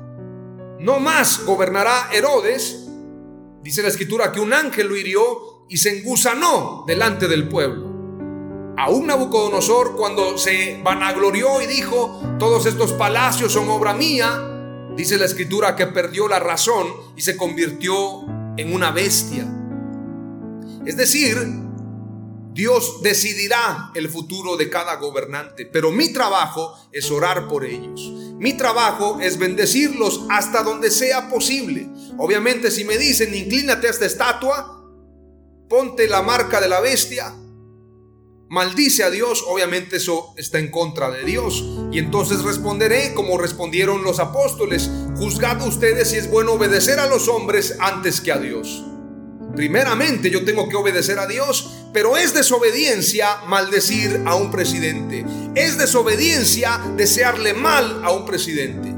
no 0.78 1.00
más 1.00 1.44
gobernará 1.44 2.10
Herodes, 2.12 2.86
dice 3.60 3.82
la 3.82 3.88
escritura 3.88 4.30
que 4.30 4.38
un 4.38 4.52
ángel 4.52 4.86
lo 4.86 4.96
hirió 4.96 5.66
y 5.68 5.78
se 5.78 5.98
engusanó 5.98 6.84
delante 6.86 7.26
del 7.26 7.48
pueblo. 7.48 7.89
Aún 8.76 9.06
Nabucodonosor 9.06 9.96
cuando 9.96 10.38
se 10.38 10.80
vanaglorió 10.82 11.60
y 11.60 11.66
dijo, 11.66 12.20
todos 12.38 12.66
estos 12.66 12.92
palacios 12.92 13.52
son 13.52 13.68
obra 13.68 13.94
mía, 13.94 14.40
dice 14.96 15.18
la 15.18 15.26
escritura 15.26 15.76
que 15.76 15.86
perdió 15.86 16.28
la 16.28 16.38
razón 16.38 16.88
y 17.16 17.20
se 17.20 17.36
convirtió 17.36 18.22
en 18.56 18.72
una 18.72 18.90
bestia. 18.90 19.46
Es 20.86 20.96
decir, 20.96 21.36
Dios 22.52 23.00
decidirá 23.02 23.90
el 23.94 24.08
futuro 24.08 24.56
de 24.56 24.68
cada 24.68 24.96
gobernante, 24.96 25.66
pero 25.66 25.92
mi 25.92 26.12
trabajo 26.12 26.74
es 26.92 27.10
orar 27.10 27.48
por 27.48 27.64
ellos. 27.64 28.00
Mi 28.38 28.54
trabajo 28.54 29.18
es 29.20 29.38
bendecirlos 29.38 30.22
hasta 30.30 30.62
donde 30.62 30.90
sea 30.90 31.28
posible. 31.28 31.88
Obviamente 32.18 32.70
si 32.70 32.84
me 32.84 32.98
dicen, 32.98 33.34
inclínate 33.34 33.86
a 33.86 33.90
esta 33.90 34.06
estatua, 34.06 34.82
ponte 35.68 36.08
la 36.08 36.22
marca 36.22 36.60
de 36.60 36.68
la 36.68 36.80
bestia, 36.80 37.34
maldice 38.50 39.04
a 39.04 39.10
Dios, 39.10 39.44
obviamente 39.46 39.96
eso 39.96 40.34
está 40.36 40.58
en 40.58 40.72
contra 40.72 41.08
de 41.10 41.24
Dios. 41.24 41.64
Y 41.92 42.00
entonces 42.00 42.42
responderé 42.42 43.14
como 43.14 43.38
respondieron 43.38 44.02
los 44.02 44.18
apóstoles, 44.18 44.90
juzgad 45.16 45.64
ustedes 45.66 46.10
si 46.10 46.16
es 46.16 46.28
bueno 46.28 46.52
obedecer 46.52 46.98
a 46.98 47.06
los 47.06 47.28
hombres 47.28 47.76
antes 47.78 48.20
que 48.20 48.32
a 48.32 48.38
Dios. 48.38 48.84
Primeramente 49.54 50.30
yo 50.30 50.44
tengo 50.44 50.68
que 50.68 50.76
obedecer 50.76 51.20
a 51.20 51.28
Dios, 51.28 51.70
pero 51.92 52.16
es 52.16 52.34
desobediencia 52.34 53.36
maldecir 53.46 54.22
a 54.26 54.34
un 54.34 54.50
presidente. 54.50 55.24
Es 55.54 55.78
desobediencia 55.78 56.80
desearle 56.96 57.54
mal 57.54 58.02
a 58.04 58.10
un 58.10 58.26
presidente. 58.26 58.92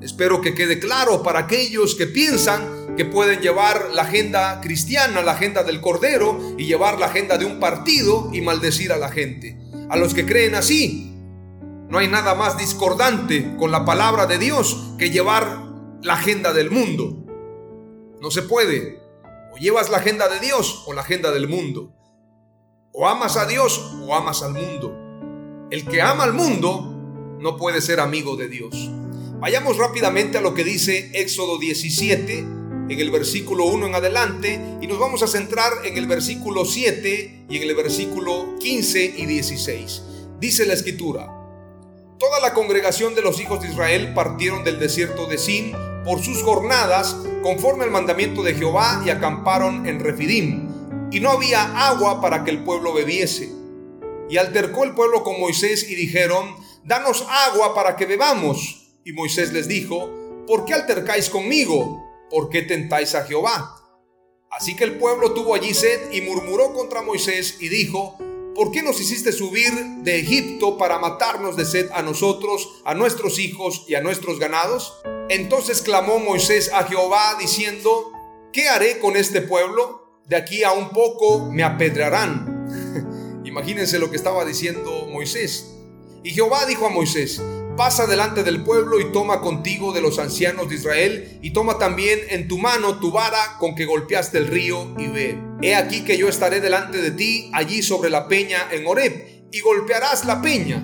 Espero 0.00 0.40
que 0.40 0.54
quede 0.54 0.78
claro 0.78 1.24
para 1.24 1.40
aquellos 1.40 1.96
que 1.96 2.06
piensan 2.06 2.75
que 2.96 3.04
pueden 3.04 3.40
llevar 3.40 3.90
la 3.92 4.02
agenda 4.02 4.60
cristiana, 4.60 5.22
la 5.22 5.32
agenda 5.32 5.62
del 5.62 5.80
Cordero 5.80 6.54
y 6.56 6.66
llevar 6.66 6.98
la 6.98 7.06
agenda 7.06 7.38
de 7.38 7.44
un 7.44 7.60
partido 7.60 8.30
y 8.32 8.40
maldecir 8.40 8.92
a 8.92 8.96
la 8.96 9.10
gente. 9.10 9.58
A 9.88 9.96
los 9.96 10.14
que 10.14 10.26
creen 10.26 10.54
así, 10.54 11.12
no 11.88 11.98
hay 11.98 12.08
nada 12.08 12.34
más 12.34 12.58
discordante 12.58 13.56
con 13.56 13.70
la 13.70 13.84
palabra 13.84 14.26
de 14.26 14.38
Dios 14.38 14.94
que 14.98 15.10
llevar 15.10 15.66
la 16.02 16.14
agenda 16.14 16.52
del 16.52 16.70
mundo. 16.70 17.24
No 18.20 18.30
se 18.30 18.42
puede. 18.42 19.00
O 19.52 19.58
llevas 19.58 19.90
la 19.90 19.98
agenda 19.98 20.28
de 20.28 20.40
Dios 20.40 20.84
o 20.86 20.92
la 20.92 21.02
agenda 21.02 21.30
del 21.30 21.48
mundo. 21.48 21.92
O 22.92 23.06
amas 23.06 23.36
a 23.36 23.46
Dios 23.46 23.94
o 24.02 24.14
amas 24.14 24.42
al 24.42 24.54
mundo. 24.54 25.68
El 25.70 25.84
que 25.86 26.00
ama 26.00 26.24
al 26.24 26.32
mundo 26.32 26.92
no 27.40 27.56
puede 27.56 27.80
ser 27.80 28.00
amigo 28.00 28.36
de 28.36 28.48
Dios. 28.48 28.90
Vayamos 29.38 29.76
rápidamente 29.76 30.38
a 30.38 30.40
lo 30.40 30.54
que 30.54 30.64
dice 30.64 31.10
Éxodo 31.12 31.58
17, 31.58 32.55
en 32.88 33.00
el 33.00 33.10
versículo 33.10 33.66
1 33.66 33.86
en 33.86 33.94
adelante, 33.94 34.60
y 34.80 34.86
nos 34.86 34.98
vamos 34.98 35.22
a 35.22 35.26
centrar 35.26 35.72
en 35.84 35.96
el 35.96 36.06
versículo 36.06 36.64
7 36.64 37.46
y 37.48 37.56
en 37.56 37.62
el 37.62 37.74
versículo 37.74 38.56
15 38.58 39.14
y 39.16 39.26
16. 39.26 40.02
Dice 40.40 40.66
la 40.66 40.74
escritura, 40.74 41.32
Toda 42.18 42.40
la 42.40 42.54
congregación 42.54 43.14
de 43.14 43.20
los 43.20 43.40
hijos 43.40 43.60
de 43.60 43.68
Israel 43.68 44.14
partieron 44.14 44.64
del 44.64 44.78
desierto 44.78 45.26
de 45.26 45.36
Sin 45.36 45.72
por 46.02 46.22
sus 46.22 46.42
jornadas 46.42 47.14
conforme 47.42 47.84
al 47.84 47.90
mandamiento 47.90 48.42
de 48.42 48.54
Jehová 48.54 49.02
y 49.04 49.10
acamparon 49.10 49.86
en 49.86 50.00
Refidim. 50.00 50.68
Y 51.12 51.20
no 51.20 51.30
había 51.30 51.88
agua 51.88 52.22
para 52.22 52.42
que 52.42 52.50
el 52.50 52.64
pueblo 52.64 52.94
bebiese. 52.94 53.52
Y 54.30 54.38
altercó 54.38 54.84
el 54.84 54.94
pueblo 54.94 55.22
con 55.24 55.38
Moisés 55.38 55.88
y 55.90 55.94
dijeron, 55.94 56.56
Danos 56.84 57.26
agua 57.28 57.74
para 57.74 57.96
que 57.96 58.06
bebamos. 58.06 58.86
Y 59.04 59.12
Moisés 59.12 59.52
les 59.52 59.68
dijo, 59.68 60.08
¿por 60.46 60.64
qué 60.64 60.74
altercáis 60.74 61.28
conmigo? 61.28 62.05
¿Por 62.30 62.48
qué 62.50 62.62
tentáis 62.62 63.14
a 63.14 63.24
Jehová? 63.24 63.76
Así 64.50 64.74
que 64.74 64.84
el 64.84 64.98
pueblo 64.98 65.32
tuvo 65.32 65.54
allí 65.54 65.74
sed 65.74 66.12
y 66.12 66.22
murmuró 66.22 66.72
contra 66.72 67.02
Moisés 67.02 67.58
y 67.60 67.68
dijo, 67.68 68.16
¿por 68.54 68.70
qué 68.70 68.82
nos 68.82 69.00
hiciste 69.00 69.32
subir 69.32 69.72
de 70.02 70.18
Egipto 70.18 70.78
para 70.78 70.98
matarnos 70.98 71.56
de 71.56 71.64
sed 71.64 71.90
a 71.92 72.02
nosotros, 72.02 72.82
a 72.84 72.94
nuestros 72.94 73.38
hijos 73.38 73.84
y 73.86 73.94
a 73.94 74.00
nuestros 74.00 74.38
ganados? 74.38 74.94
Entonces 75.28 75.82
clamó 75.82 76.18
Moisés 76.18 76.70
a 76.72 76.84
Jehová 76.84 77.36
diciendo, 77.38 78.12
¿qué 78.52 78.68
haré 78.68 78.98
con 78.98 79.16
este 79.16 79.42
pueblo? 79.42 80.20
De 80.26 80.36
aquí 80.36 80.64
a 80.64 80.72
un 80.72 80.90
poco 80.90 81.50
me 81.50 81.62
apedrearán. 81.62 83.42
Imagínense 83.44 83.98
lo 83.98 84.10
que 84.10 84.16
estaba 84.16 84.44
diciendo 84.44 85.06
Moisés. 85.12 85.74
Y 86.24 86.30
Jehová 86.30 86.66
dijo 86.66 86.86
a 86.86 86.90
Moisés, 86.90 87.40
pasa 87.76 88.06
delante 88.06 88.42
del 88.42 88.62
pueblo 88.64 88.98
y 89.00 89.12
toma 89.12 89.40
contigo 89.40 89.92
de 89.92 90.00
los 90.00 90.18
ancianos 90.18 90.68
de 90.68 90.74
Israel, 90.76 91.38
y 91.42 91.50
toma 91.52 91.78
también 91.78 92.18
en 92.30 92.48
tu 92.48 92.58
mano 92.58 92.98
tu 92.98 93.12
vara 93.12 93.56
con 93.58 93.74
que 93.74 93.84
golpeaste 93.84 94.38
el 94.38 94.48
río, 94.48 94.94
y 94.98 95.06
ve. 95.08 95.38
He 95.62 95.74
aquí 95.74 96.04
que 96.04 96.18
yo 96.18 96.28
estaré 96.28 96.60
delante 96.60 96.98
de 96.98 97.10
ti 97.10 97.50
allí 97.52 97.82
sobre 97.82 98.10
la 98.10 98.28
peña 98.28 98.68
en 98.72 98.86
Horeb, 98.86 99.48
y 99.52 99.60
golpearás 99.60 100.24
la 100.24 100.42
peña, 100.42 100.82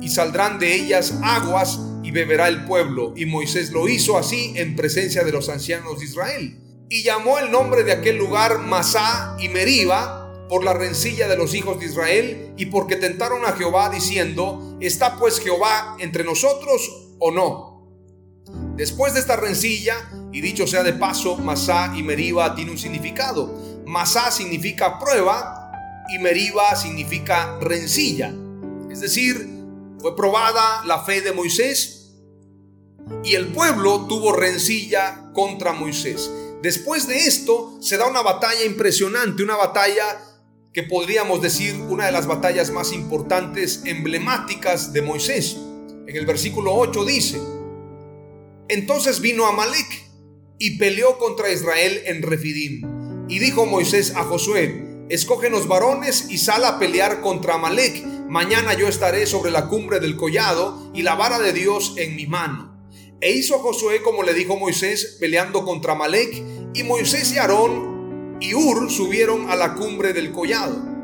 y 0.00 0.08
saldrán 0.08 0.58
de 0.58 0.74
ellas 0.74 1.18
aguas, 1.22 1.80
y 2.02 2.10
beberá 2.10 2.48
el 2.48 2.64
pueblo. 2.64 3.14
Y 3.16 3.26
Moisés 3.26 3.70
lo 3.72 3.88
hizo 3.88 4.18
así 4.18 4.52
en 4.56 4.76
presencia 4.76 5.24
de 5.24 5.32
los 5.32 5.48
ancianos 5.48 5.98
de 5.98 6.04
Israel. 6.04 6.60
Y 6.90 7.02
llamó 7.02 7.38
el 7.38 7.50
nombre 7.50 7.82
de 7.82 7.92
aquel 7.92 8.18
lugar 8.18 8.58
Masá 8.58 9.36
y 9.40 9.48
Meriba, 9.48 10.23
por 10.48 10.64
la 10.64 10.74
rencilla 10.74 11.28
de 11.28 11.36
los 11.36 11.54
hijos 11.54 11.80
de 11.80 11.86
Israel 11.86 12.52
y 12.56 12.66
porque 12.66 12.96
tentaron 12.96 13.44
a 13.44 13.52
Jehová 13.52 13.88
diciendo, 13.88 14.76
¿está 14.80 15.16
pues 15.16 15.40
Jehová 15.40 15.96
entre 15.98 16.24
nosotros 16.24 17.14
o 17.18 17.30
no? 17.30 17.74
Después 18.76 19.14
de 19.14 19.20
esta 19.20 19.36
rencilla, 19.36 19.94
y 20.32 20.40
dicho 20.40 20.66
sea 20.66 20.82
de 20.82 20.92
paso, 20.92 21.36
Masá 21.36 21.92
y 21.96 22.02
Meriba 22.02 22.54
tiene 22.54 22.72
un 22.72 22.78
significado. 22.78 23.54
Masá 23.86 24.30
significa 24.30 24.98
prueba 24.98 25.72
y 26.12 26.18
Meriba 26.18 26.74
significa 26.74 27.58
rencilla. 27.60 28.34
Es 28.90 29.00
decir, 29.00 29.48
fue 30.00 30.16
probada 30.16 30.84
la 30.84 31.04
fe 31.04 31.20
de 31.20 31.32
Moisés 31.32 32.14
y 33.22 33.34
el 33.34 33.48
pueblo 33.48 34.06
tuvo 34.06 34.32
rencilla 34.32 35.30
contra 35.32 35.72
Moisés. 35.72 36.30
Después 36.62 37.06
de 37.06 37.26
esto 37.26 37.78
se 37.80 37.96
da 37.96 38.06
una 38.06 38.22
batalla 38.22 38.64
impresionante, 38.64 39.42
una 39.42 39.56
batalla 39.56 40.18
que 40.74 40.82
podríamos 40.82 41.40
decir 41.40 41.76
una 41.88 42.06
de 42.06 42.12
las 42.12 42.26
batallas 42.26 42.72
más 42.72 42.92
importantes, 42.92 43.82
emblemáticas 43.84 44.92
de 44.92 45.02
Moisés. 45.02 45.56
En 46.08 46.16
el 46.16 46.26
versículo 46.26 46.74
8 46.74 47.04
dice, 47.04 47.40
entonces 48.66 49.20
vino 49.20 49.46
Amalek 49.46 49.86
y 50.58 50.76
peleó 50.76 51.16
contra 51.18 51.52
Israel 51.52 52.02
en 52.06 52.22
Refidim. 52.22 52.82
Y 53.28 53.38
dijo 53.38 53.66
Moisés 53.66 54.16
a 54.16 54.24
Josué, 54.24 54.84
escógenos 55.08 55.68
varones 55.68 56.26
y 56.28 56.38
sal 56.38 56.64
a 56.64 56.80
pelear 56.80 57.20
contra 57.20 57.54
Amalek. 57.54 58.04
Mañana 58.28 58.74
yo 58.74 58.88
estaré 58.88 59.26
sobre 59.26 59.52
la 59.52 59.68
cumbre 59.68 60.00
del 60.00 60.16
collado 60.16 60.90
y 60.92 61.02
la 61.02 61.14
vara 61.14 61.38
de 61.38 61.52
Dios 61.52 61.94
en 61.98 62.16
mi 62.16 62.26
mano. 62.26 62.84
E 63.20 63.30
hizo 63.30 63.60
Josué 63.60 64.02
como 64.02 64.24
le 64.24 64.34
dijo 64.34 64.56
Moisés, 64.56 65.18
peleando 65.20 65.64
contra 65.64 65.92
Amalek, 65.92 66.42
y 66.74 66.82
Moisés 66.82 67.32
y 67.32 67.38
Aarón 67.38 67.93
y 68.40 68.54
Ur 68.54 68.90
subieron 68.90 69.50
a 69.50 69.56
la 69.56 69.74
cumbre 69.74 70.12
del 70.12 70.32
collado. 70.32 70.94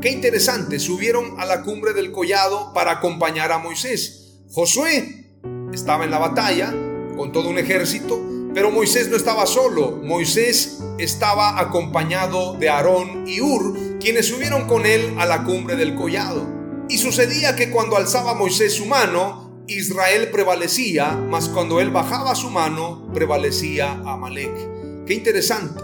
Qué 0.00 0.10
interesante, 0.10 0.78
subieron 0.78 1.40
a 1.40 1.46
la 1.46 1.62
cumbre 1.62 1.92
del 1.92 2.12
collado 2.12 2.72
para 2.72 2.92
acompañar 2.92 3.50
a 3.50 3.58
Moisés. 3.58 4.40
Josué 4.52 5.32
estaba 5.72 6.04
en 6.04 6.10
la 6.10 6.18
batalla 6.18 6.72
con 7.16 7.32
todo 7.32 7.48
un 7.48 7.58
ejército, 7.58 8.20
pero 8.54 8.70
Moisés 8.70 9.08
no 9.08 9.16
estaba 9.16 9.46
solo. 9.46 10.00
Moisés 10.04 10.78
estaba 10.98 11.58
acompañado 11.58 12.54
de 12.54 12.68
Aarón 12.68 13.26
y 13.26 13.40
Ur, 13.40 13.98
quienes 13.98 14.26
subieron 14.26 14.66
con 14.66 14.86
él 14.86 15.14
a 15.18 15.26
la 15.26 15.44
cumbre 15.44 15.76
del 15.76 15.94
collado. 15.94 16.46
Y 16.88 16.98
sucedía 16.98 17.56
que 17.56 17.70
cuando 17.70 17.96
alzaba 17.96 18.34
Moisés 18.34 18.74
su 18.74 18.86
mano, 18.86 19.64
Israel 19.66 20.28
prevalecía, 20.30 21.12
mas 21.12 21.48
cuando 21.48 21.80
él 21.80 21.90
bajaba 21.90 22.34
su 22.34 22.50
mano, 22.50 23.10
prevalecía 23.12 23.92
Amalek. 24.04 24.75
Qué 25.06 25.14
interesante. 25.14 25.80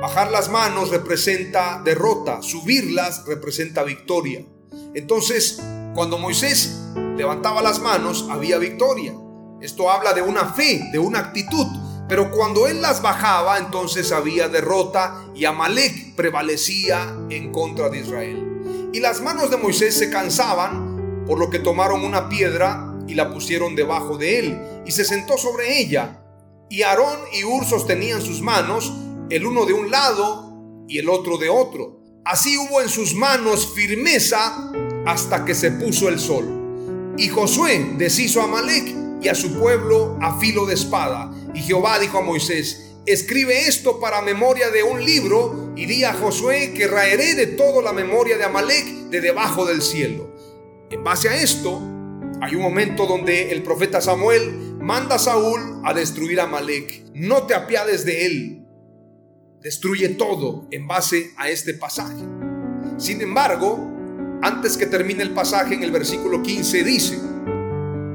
Bajar 0.00 0.30
las 0.30 0.48
manos 0.48 0.90
representa 0.90 1.82
derrota, 1.84 2.40
subirlas 2.40 3.26
representa 3.26 3.82
victoria. 3.82 4.46
Entonces, 4.94 5.60
cuando 5.92 6.18
Moisés 6.18 6.78
levantaba 7.16 7.62
las 7.62 7.80
manos, 7.80 8.28
había 8.30 8.58
victoria. 8.58 9.12
Esto 9.60 9.90
habla 9.90 10.12
de 10.12 10.22
una 10.22 10.52
fe, 10.52 10.88
de 10.92 11.00
una 11.00 11.18
actitud. 11.18 11.66
Pero 12.08 12.30
cuando 12.30 12.68
él 12.68 12.80
las 12.80 13.02
bajaba, 13.02 13.58
entonces 13.58 14.12
había 14.12 14.48
derrota 14.48 15.24
y 15.34 15.46
Amalek 15.46 16.14
prevalecía 16.14 17.12
en 17.30 17.50
contra 17.50 17.88
de 17.88 18.02
Israel. 18.02 18.90
Y 18.92 19.00
las 19.00 19.20
manos 19.20 19.50
de 19.50 19.56
Moisés 19.56 19.96
se 19.96 20.10
cansaban, 20.10 21.24
por 21.26 21.40
lo 21.40 21.50
que 21.50 21.58
tomaron 21.58 22.04
una 22.04 22.28
piedra 22.28 22.94
y 23.08 23.14
la 23.14 23.32
pusieron 23.32 23.74
debajo 23.74 24.16
de 24.16 24.38
él, 24.38 24.60
y 24.86 24.92
se 24.92 25.04
sentó 25.04 25.38
sobre 25.38 25.80
ella 25.80 26.20
y 26.68 26.82
Aarón 26.82 27.20
y 27.32 27.44
Ur 27.44 27.64
sostenían 27.64 28.22
sus 28.22 28.40
manos, 28.40 28.92
el 29.30 29.46
uno 29.46 29.66
de 29.66 29.72
un 29.72 29.90
lado 29.90 30.84
y 30.88 30.98
el 30.98 31.08
otro 31.08 31.38
de 31.38 31.48
otro. 31.48 32.00
Así 32.24 32.56
hubo 32.56 32.80
en 32.80 32.88
sus 32.88 33.14
manos 33.14 33.72
firmeza 33.74 34.72
hasta 35.06 35.44
que 35.44 35.54
se 35.54 35.70
puso 35.72 36.08
el 36.08 36.18
sol. 36.18 37.14
Y 37.18 37.28
Josué 37.28 37.94
deshizo 37.96 38.40
a 38.40 38.46
Malek 38.46 38.94
y 39.22 39.28
a 39.28 39.34
su 39.34 39.58
pueblo 39.58 40.18
a 40.20 40.38
filo 40.38 40.66
de 40.66 40.74
espada. 40.74 41.30
Y 41.54 41.60
Jehová 41.60 41.98
dijo 41.98 42.18
a 42.18 42.22
Moisés, 42.22 42.96
escribe 43.06 43.68
esto 43.68 44.00
para 44.00 44.22
memoria 44.22 44.70
de 44.70 44.82
un 44.82 45.04
libro 45.04 45.72
y 45.76 45.86
di 45.86 46.04
a 46.04 46.14
Josué 46.14 46.72
que 46.74 46.88
raeré 46.88 47.34
de 47.34 47.46
todo 47.46 47.82
la 47.82 47.92
memoria 47.92 48.38
de 48.38 48.44
Amalek 48.44 48.86
de 49.10 49.20
debajo 49.20 49.66
del 49.66 49.82
cielo. 49.82 50.34
En 50.90 51.04
base 51.04 51.28
a 51.28 51.36
esto, 51.36 51.80
hay 52.40 52.54
un 52.54 52.62
momento 52.62 53.06
donde 53.06 53.52
el 53.52 53.62
profeta 53.62 54.00
Samuel 54.00 54.73
manda 54.84 55.14
a 55.14 55.18
Saúl 55.18 55.80
a 55.82 55.94
destruir 55.94 56.40
a 56.40 56.44
Amalek. 56.44 57.04
No 57.14 57.46
te 57.46 57.54
apiades 57.54 58.04
de 58.04 58.26
él. 58.26 58.66
Destruye 59.62 60.10
todo 60.10 60.66
en 60.70 60.86
base 60.86 61.32
a 61.38 61.48
este 61.48 61.72
pasaje. 61.72 62.22
Sin 62.98 63.22
embargo, 63.22 63.78
antes 64.42 64.76
que 64.76 64.84
termine 64.84 65.22
el 65.22 65.32
pasaje 65.32 65.74
en 65.74 65.84
el 65.84 65.90
versículo 65.90 66.42
15 66.42 66.84
dice, 66.84 67.18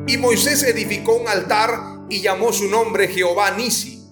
y 0.05 0.17
Moisés 0.17 0.61
edificó 0.61 1.15
un 1.15 1.27
altar 1.27 2.05
y 2.07 2.21
llamó 2.21 2.53
su 2.53 2.67
nombre 2.69 3.07
Jehová 3.07 3.49
Nisi, 3.57 4.07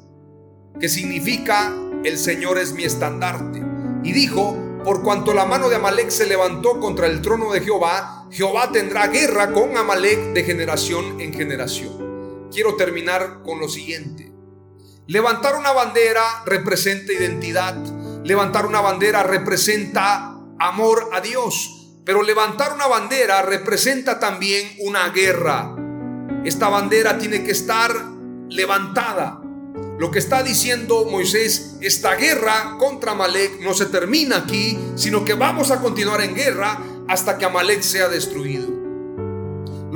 que 0.79 0.89
significa 0.89 1.75
el 2.03 2.17
Señor 2.17 2.57
es 2.57 2.73
mi 2.73 2.85
estandarte. 2.85 3.61
Y 4.03 4.13
dijo, 4.13 4.57
por 4.83 5.03
cuanto 5.03 5.35
la 5.35 5.45
mano 5.45 5.69
de 5.69 5.75
Amalek 5.75 6.09
se 6.09 6.25
levantó 6.25 6.79
contra 6.79 7.05
el 7.05 7.21
trono 7.21 7.51
de 7.51 7.61
Jehová, 7.61 8.27
Jehová 8.31 8.71
tendrá 8.71 9.07
guerra 9.07 9.53
con 9.53 9.77
Amalek 9.77 10.33
de 10.33 10.43
generación 10.43 11.21
en 11.21 11.33
generación. 11.33 12.06
Quiero 12.51 12.75
terminar 12.75 13.41
con 13.43 13.59
lo 13.59 13.69
siguiente. 13.69 14.31
Levantar 15.07 15.55
una 15.55 15.71
bandera 15.71 16.43
representa 16.45 17.13
identidad. 17.13 17.75
Levantar 18.23 18.65
una 18.65 18.81
bandera 18.81 19.23
representa 19.23 20.37
amor 20.59 21.09
a 21.13 21.21
Dios. 21.21 21.93
Pero 22.05 22.23
levantar 22.23 22.73
una 22.73 22.87
bandera 22.87 23.41
representa 23.41 24.19
también 24.19 24.75
una 24.79 25.09
guerra. 25.09 25.75
Esta 26.43 26.69
bandera 26.69 27.17
tiene 27.17 27.43
que 27.43 27.51
estar 27.51 27.91
levantada. 28.49 29.41
Lo 29.99 30.11
que 30.11 30.19
está 30.19 30.43
diciendo 30.43 31.05
Moisés, 31.09 31.77
esta 31.81 32.15
guerra 32.15 32.75
contra 32.77 33.13
Amalek 33.13 33.59
no 33.61 33.73
se 33.73 33.87
termina 33.87 34.37
aquí, 34.37 34.77
sino 34.95 35.25
que 35.25 35.33
vamos 35.33 35.71
a 35.71 35.81
continuar 35.81 36.21
en 36.21 36.35
guerra 36.35 36.79
hasta 37.07 37.37
que 37.37 37.45
Amalek 37.45 37.81
sea 37.81 38.07
destruido. 38.07 38.76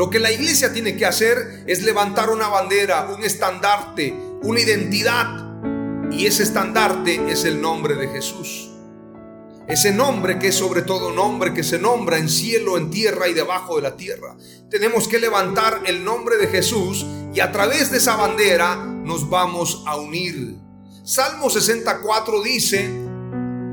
Lo 0.01 0.09
que 0.09 0.17
la 0.17 0.31
iglesia 0.31 0.73
tiene 0.73 0.97
que 0.97 1.05
hacer 1.05 1.63
es 1.67 1.83
levantar 1.83 2.31
una 2.31 2.47
bandera, 2.47 3.07
un 3.15 3.23
estandarte, 3.23 4.11
una 4.41 4.59
identidad. 4.59 5.61
Y 6.09 6.25
ese 6.25 6.41
estandarte 6.41 7.31
es 7.31 7.45
el 7.45 7.61
nombre 7.61 7.93
de 7.93 8.07
Jesús. 8.07 8.71
Ese 9.67 9.93
nombre 9.93 10.39
que 10.39 10.47
es 10.47 10.55
sobre 10.55 10.81
todo 10.81 11.11
nombre 11.11 11.53
que 11.53 11.63
se 11.63 11.77
nombra 11.77 12.17
en 12.17 12.29
cielo, 12.29 12.79
en 12.79 12.89
tierra 12.89 13.27
y 13.27 13.35
debajo 13.35 13.75
de 13.75 13.83
la 13.83 13.95
tierra. 13.95 14.35
Tenemos 14.71 15.07
que 15.07 15.19
levantar 15.19 15.83
el 15.85 16.03
nombre 16.03 16.37
de 16.37 16.47
Jesús 16.47 17.05
y 17.31 17.39
a 17.39 17.51
través 17.51 17.91
de 17.91 17.99
esa 17.99 18.15
bandera 18.15 18.77
nos 18.77 19.29
vamos 19.29 19.83
a 19.85 19.97
unir. 19.97 20.55
Salmo 21.03 21.47
64 21.47 22.41
dice, 22.41 22.89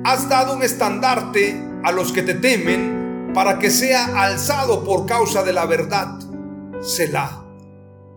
has 0.05 0.29
dado 0.29 0.57
un 0.57 0.63
estandarte 0.63 1.59
a 1.85 1.91
los 1.91 2.13
que 2.13 2.21
te 2.21 2.35
temen 2.35 2.98
para 3.39 3.61
que 3.61 3.71
sea 3.71 4.25
alzado 4.25 4.83
por 4.83 5.07
causa 5.07 5.45
de 5.45 5.53
la 5.53 5.65
verdad. 5.65 6.19
Selah. 6.83 7.45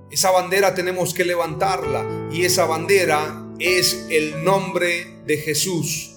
Esa 0.10 0.32
bandera 0.32 0.74
tenemos 0.74 1.14
que 1.14 1.24
levantarla 1.24 2.28
y 2.32 2.44
esa 2.44 2.66
bandera 2.66 3.46
es 3.60 4.08
el 4.10 4.44
nombre 4.44 5.22
de 5.28 5.38
Jesús. 5.38 6.16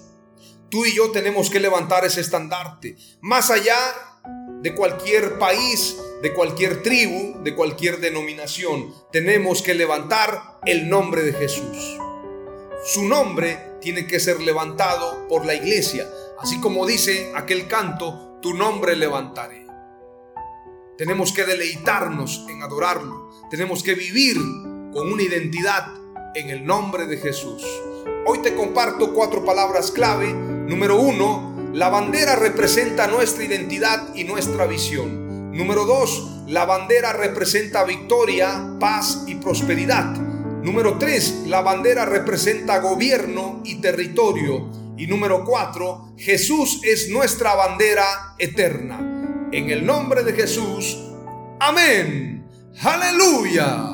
Tú 0.71 0.87
y 0.87 0.97
yo 0.97 1.11
tenemos 1.11 1.51
que 1.51 1.61
levantar 1.61 2.07
ese 2.07 2.23
estandarte. 2.23 2.97
Más 3.21 3.51
allá 3.51 3.77
de 4.63 4.75
cualquier 4.75 5.39
país, 5.39 5.99
de 6.23 6.33
cualquier 6.33 6.83
tribu, 6.83 7.43
de 7.43 7.55
cualquier 7.55 8.01
denominación, 8.01 8.91
tenemos 9.13 9.61
que 9.61 9.75
levantar 9.75 10.61
el 10.65 10.89
nombre 10.89 11.25
de 11.25 11.35
Jesús. 11.35 11.99
Su 12.87 13.05
nombre 13.05 13.75
tiene 13.83 14.07
que 14.07 14.19
ser 14.19 14.41
levantado 14.41 15.29
por 15.29 15.45
la 15.45 15.55
iglesia, 15.55 16.09
así 16.41 16.59
como 16.59 16.87
dice 16.87 17.33
aquel 17.35 17.69
canto, 17.69 18.34
tu 18.45 18.53
nombre 18.53 18.95
levantaré. 18.95 19.67
Tenemos 20.99 21.33
que 21.33 21.47
deleitarnos 21.47 22.45
en 22.51 22.63
adorarlo, 22.63 23.31
tenemos 23.51 23.83
que 23.83 23.95
vivir 23.95 24.37
con 24.93 25.11
una 25.11 25.23
identidad 25.23 25.87
en 26.35 26.51
el 26.51 26.67
nombre 26.67 27.07
de 27.07 27.17
Jesús. 27.17 27.65
Hoy 28.27 28.41
te 28.43 28.55
comparto 28.55 29.15
cuatro 29.15 29.47
palabras 29.47 29.91
clave. 29.91 30.35
Número 30.35 31.01
uno, 31.01 31.71
la 31.73 31.89
bandera 31.89 32.37
representa 32.37 33.07
nuestra 33.07 33.45
identidad 33.45 34.15
y 34.15 34.25
nuestra 34.25 34.67
visión. 34.67 35.51
Número 35.53 35.87
dos, 35.87 36.43
la 36.47 36.67
bandera 36.67 37.15
representa 37.15 37.85
victoria, 37.85 38.77
paz 38.79 39.25
y 39.27 39.37
prosperidad. 39.37 40.05
Número 40.63 40.99
tres, 40.99 41.45
la 41.47 41.63
bandera 41.63 42.05
representa 42.05 42.81
gobierno 42.81 43.63
y 43.65 43.77
territorio. 43.77 44.84
Y 44.97 45.07
número 45.07 45.45
cuatro, 45.45 46.15
Jesús 46.17 46.81
es 46.85 47.09
nuestra 47.09 47.55
bandera 47.55 48.35
eterna. 48.39 49.49
En 49.53 49.71
el 49.71 49.85
nombre 49.85 50.23
de 50.23 50.33
Jesús, 50.33 50.99
amén. 51.61 52.47
Aleluya. 52.83 53.94